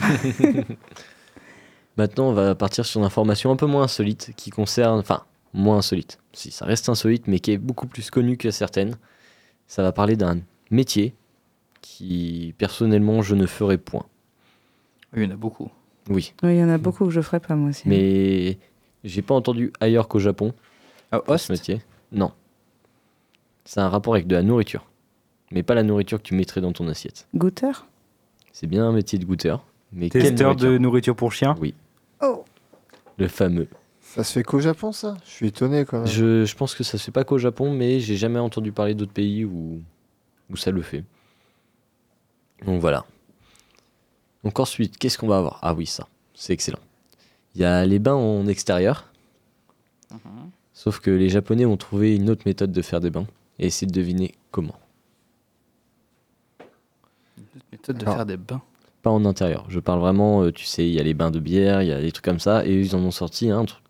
[1.97, 4.99] Maintenant, on va partir sur une information un peu moins insolite qui concerne.
[4.99, 5.23] Enfin,
[5.53, 6.19] moins insolite.
[6.33, 8.95] Si, ça reste insolite, mais qui est beaucoup plus connu que certaines.
[9.67, 10.39] Ça va parler d'un
[10.71, 11.13] métier
[11.81, 14.05] qui, personnellement, je ne ferai point.
[15.15, 15.69] Il y en a beaucoup.
[16.09, 17.83] Oui, Oui, il y en a beaucoup que je ferais pas moi aussi.
[17.87, 18.57] mais
[19.03, 20.53] j'ai pas entendu ailleurs qu'au Japon
[21.11, 21.81] Ah, host ce métier.
[22.11, 22.31] Non.
[23.65, 24.85] C'est un rapport avec de la nourriture.
[25.51, 27.27] Mais pas la nourriture que tu mettrais dans ton assiette.
[27.35, 27.87] Goûteur?
[28.51, 29.65] C'est bien un métier de goûteur.
[29.93, 31.15] Mais Testeur nourriture de nourriture?
[31.15, 31.55] pour chien?
[31.59, 31.73] Oui,
[32.21, 32.43] Oh
[33.17, 33.67] le fameux.
[34.01, 35.17] Ça se fait qu'au Japon, ça?
[35.25, 36.07] Je suis étonné quand même.
[36.07, 38.93] Je, je pense que ça se fait pas qu'au Japon, mais j'ai jamais entendu parler
[38.93, 39.81] d'autres pays où,
[40.49, 41.03] où ça le fait.
[42.65, 43.05] Donc voilà.
[44.43, 45.59] Donc ensuite, qu'est-ce qu'on va avoir?
[45.61, 46.79] Ah oui, ça, c'est excellent.
[47.55, 49.11] Il y a les bains en extérieur,
[50.77, 53.25] sauf que les Japonais ont trouvé une autre méthode de faire des bains,
[53.57, 54.75] et essayer de deviner comment.
[57.39, 58.15] Une méthode de Alors.
[58.17, 58.61] faire des bains.
[59.01, 59.65] Pas en intérieur.
[59.69, 61.91] Je parle vraiment, euh, tu sais, il y a les bains de bière, il y
[61.91, 63.81] a des trucs comme ça, et ils en ont sorti un truc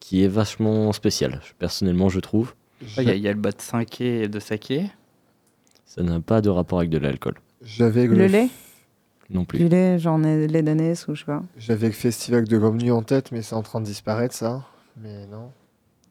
[0.00, 1.40] qui est vachement spécial.
[1.58, 2.54] Personnellement, je trouve.
[2.98, 4.90] Il y, a- il y a le bas de saké et de saké.
[5.86, 8.48] Ça n'a pas de rapport avec de l'alcool J'avais Le le, lait
[9.30, 9.58] non plus.
[9.58, 11.42] Du lait, genre lait d'ânesse ou je sais pas.
[11.56, 14.64] j'avais le festival de Gomnu en tête, mais c'est en train de disparaître, ça.
[15.00, 15.50] Mais non.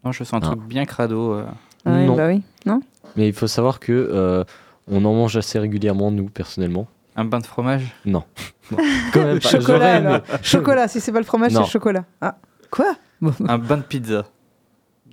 [0.07, 0.47] Non, je sens un Ah.
[0.55, 1.33] truc bien crado.
[1.33, 1.43] euh.
[1.85, 2.15] Ah oui, Non.
[2.15, 2.41] bah oui.
[2.65, 2.79] Non
[3.17, 4.43] Mais il faut savoir que euh,
[4.89, 6.87] on en mange assez régulièrement, nous, personnellement.
[7.17, 7.93] Un bain de fromage?
[8.05, 8.23] Non.
[9.13, 9.49] Quand même pas.
[9.49, 10.15] Chocolat J'aurais alors.
[10.15, 10.23] aimé.
[10.43, 11.63] Chocolat, si c'est pas le fromage, c'est Non.
[11.65, 12.05] le chocolat.
[12.21, 12.37] Ah,
[12.71, 12.95] quoi?
[13.47, 14.25] Un bain de pizza.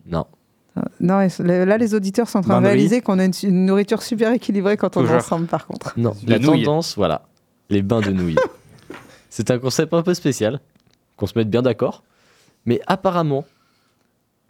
[0.07, 0.27] Non.
[1.01, 2.73] Non, et là, les auditeurs sont en train de Bain de riz.
[2.75, 5.19] réaliser qu'on a une, une nourriture super équilibrée quand on est Toujours.
[5.19, 5.93] ensemble, par contre.
[5.97, 6.15] Non.
[6.27, 7.23] La tendance, voilà.
[7.71, 8.37] Les bains de nouilles.
[9.31, 10.61] C'est un concept un peu spécial.
[11.17, 12.05] Qu'on se mette bien d'accord.
[12.67, 13.45] Mais apparemment,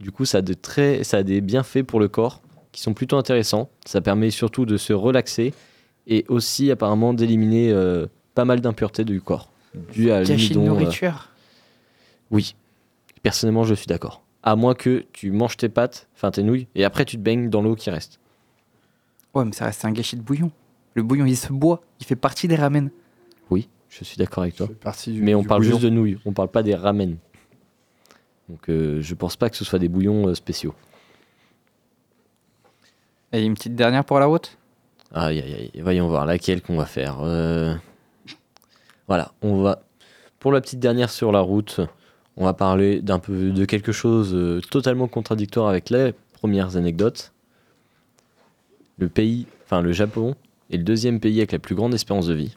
[0.00, 2.42] du coup, ça a, de très, ça a des bienfaits pour le corps
[2.72, 3.70] qui sont plutôt intéressants.
[3.86, 5.54] Ça permet surtout de se relaxer
[6.06, 9.50] et aussi apparemment d'éliminer euh, pas mal d'impuretés du corps.
[9.92, 11.30] Dû à Gâchis de euh, nourriture.
[12.30, 12.54] Oui,
[13.22, 14.22] personnellement, je suis d'accord.
[14.42, 17.48] À moins que tu manges tes pâtes, enfin tes nouilles, et après tu te baignes
[17.48, 18.20] dans l'eau qui reste.
[19.34, 20.50] Ouais, mais ça reste un gâchis de bouillon.
[20.94, 21.82] Le bouillon, il se boit.
[22.00, 22.90] Il fait partie des ramen.
[23.50, 24.68] Oui, je suis d'accord avec toi.
[25.08, 25.72] Mais on parle bouillon.
[25.72, 27.16] juste de nouilles, on parle pas des ramen.
[28.48, 30.74] Donc euh, je pense pas que ce soit des bouillons euh, spéciaux.
[33.32, 34.56] Et une petite dernière pour la route?
[35.12, 37.18] Aïe aïe aïe, voyons voir laquelle qu'on va faire.
[37.22, 37.74] Euh,
[39.08, 39.82] Voilà, on va.
[40.38, 41.80] Pour la petite dernière sur la route,
[42.36, 47.32] On va parler d'un peu de quelque chose euh, totalement contradictoire avec les premières anecdotes.
[48.98, 50.34] Le pays, enfin le Japon,
[50.70, 52.56] est le deuxième pays avec la plus grande espérance de vie.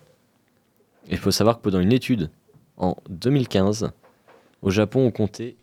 [1.07, 2.31] Et il faut savoir que pendant une étude
[2.77, 3.91] en 2015,
[4.63, 5.55] au Japon, on comptait.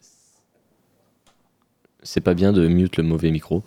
[2.05, 3.65] C'est pas bien de mute le mauvais micro.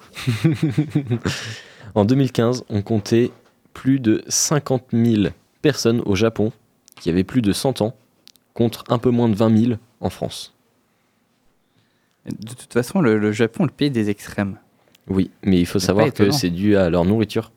[1.96, 3.32] en 2015, on comptait
[3.74, 6.52] plus de 50 000 personnes au Japon
[7.02, 7.96] qui avaient plus de 100 ans,
[8.54, 10.54] contre un peu moins de 20 000 en France.
[12.26, 14.58] De toute façon, le, le Japon, le pays des extrêmes.
[15.08, 17.52] Oui, mais il faut savoir que c'est dû à leur nourriture.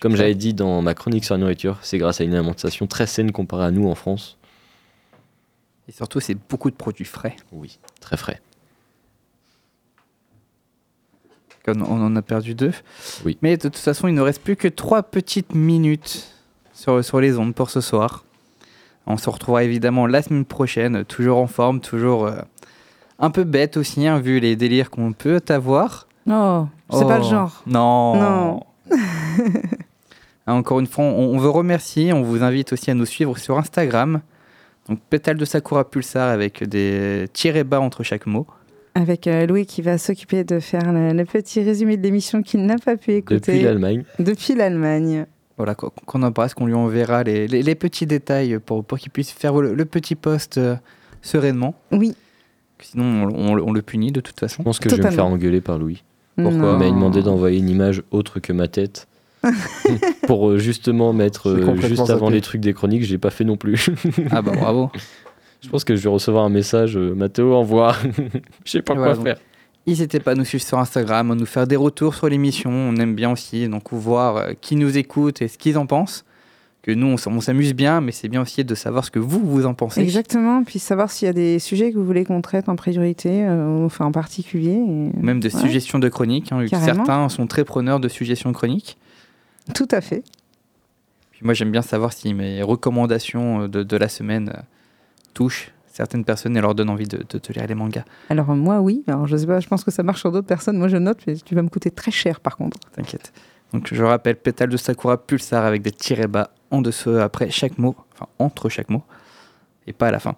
[0.00, 3.06] Comme j'avais dit dans ma chronique sur la nourriture, c'est grâce à une alimentation très
[3.06, 4.38] saine comparée à nous en France.
[5.88, 7.36] Et surtout, c'est beaucoup de produits frais.
[7.52, 8.40] Oui, très frais.
[11.68, 12.72] On, on en a perdu deux.
[13.24, 13.38] Oui.
[13.42, 16.32] Mais de toute façon, il ne reste plus que trois petites minutes
[16.72, 18.24] sur, sur les ondes pour ce soir.
[19.06, 22.40] On se retrouvera évidemment la semaine prochaine, toujours en forme, toujours euh,
[23.18, 26.06] un peu bête aussi, hein, vu les délires qu'on peut avoir.
[26.28, 27.62] Oh, c'est pas le Oh, genre.
[27.66, 28.16] Non.
[28.16, 28.60] Non.
[30.46, 32.12] Encore une fois, on, on veut remercier.
[32.12, 34.20] On vous invite aussi à nous suivre sur Instagram.
[34.88, 38.46] Donc, pétale de Sakura Pulsar avec des tirés bas entre chaque mot.
[38.94, 42.64] Avec euh, Louis qui va s'occuper de faire le, le petit résumé de l'émission qu'il
[42.66, 44.04] n'a pas pu écouter Depuis l'Allemagne.
[44.18, 45.26] depuis l'Allemagne.
[45.56, 49.30] Voilà, qu'on embrasse, qu'on lui enverra les, les- les petits détails pour, pour qu'il puisse
[49.30, 50.74] faire le, le petit post euh,
[51.22, 51.74] sereinement.
[51.92, 52.14] Oui.
[52.80, 54.56] Sinon, on, on- on le punit de toute façon.
[54.60, 56.02] Je pense que je vais me faire engueuler par Louis.
[56.36, 56.72] Pourquoi.
[56.72, 59.06] Il m'a demandé d'envoyer une image autre que ma tête.
[60.26, 63.30] pour euh, justement mettre J'ai euh, juste avant les trucs des chroniques, je l'ai pas
[63.30, 63.86] fait non plus.
[64.30, 64.90] Ah bah bravo.
[65.62, 67.94] je pense que je vais recevoir un message euh, Mathéo, envoie.
[68.64, 69.38] je sais pas quoi voilà, donc, faire.
[69.86, 72.70] N'hésitez pas à nous suivre sur Instagram, à nous faire des retours sur l'émission.
[72.70, 76.24] On aime bien aussi donc voir euh, qui nous écoute et ce qu'ils en pensent.
[76.82, 79.66] Que nous, on s'amuse bien, mais c'est bien aussi de savoir ce que vous, vous
[79.66, 80.00] en pensez.
[80.00, 83.44] Exactement, puis savoir s'il y a des sujets que vous voulez qu'on traite en priorité,
[83.44, 84.70] euh, enfin en particulier.
[84.78, 85.60] et- Même de Ouais.
[85.60, 86.52] suggestions de chroniques.
[86.52, 86.94] hein, vu que Carrément.
[87.04, 88.96] certains sont très preneurs de suggestions de chroniques.
[89.74, 90.22] Tout à fait.
[91.32, 94.50] Puis moi, j'aime bien savoir si mes recommandations euh, de, de la semaine
[95.34, 98.04] touchent certaines personnes et leur donnent envie de, de, de lire les mangas.
[98.28, 99.02] Alors moi, oui.
[99.06, 100.78] Alors je sais pas, je pense que ça marche sur d'autres personnes.
[100.78, 102.78] Moi, je note, mais tu vas me coûter très cher par contre.
[102.94, 103.32] T'inquiète.
[103.72, 107.78] Donc je rappelle, pétale de Sakura Pulsar avec des tirets bas en dessous après chaque
[107.78, 109.02] mot, enfin entre chaque mot,
[109.86, 110.34] et pas à la fin.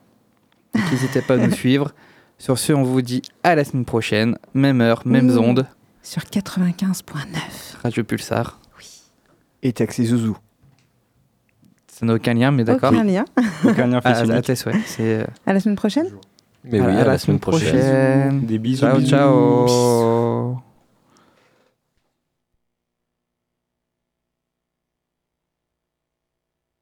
[0.74, 1.92] Donc, N'hésitez pas à nous suivre.
[2.38, 5.38] Sur ce, on vous dit à la semaine prochaine, même heure, mêmes Oui.
[5.38, 5.66] ondes,
[6.02, 6.96] Sur 95.9.
[7.82, 8.58] Radio Pulsar.
[9.62, 10.36] Et Taxi Zouzou.
[12.02, 12.90] Ça n'a aucun lien, mais d'accord.
[12.92, 13.24] Aucun lien.
[13.64, 14.42] Aucun lien fils à unique.
[14.42, 14.74] tes souhaits.
[14.86, 16.08] C'est euh, À la semaine prochaine.
[16.64, 18.40] Mais oui, à, la semaine prochaine.
[18.44, 18.80] Des bisous.
[18.80, 19.08] Ciao, bisous.
[19.08, 19.66] ciao.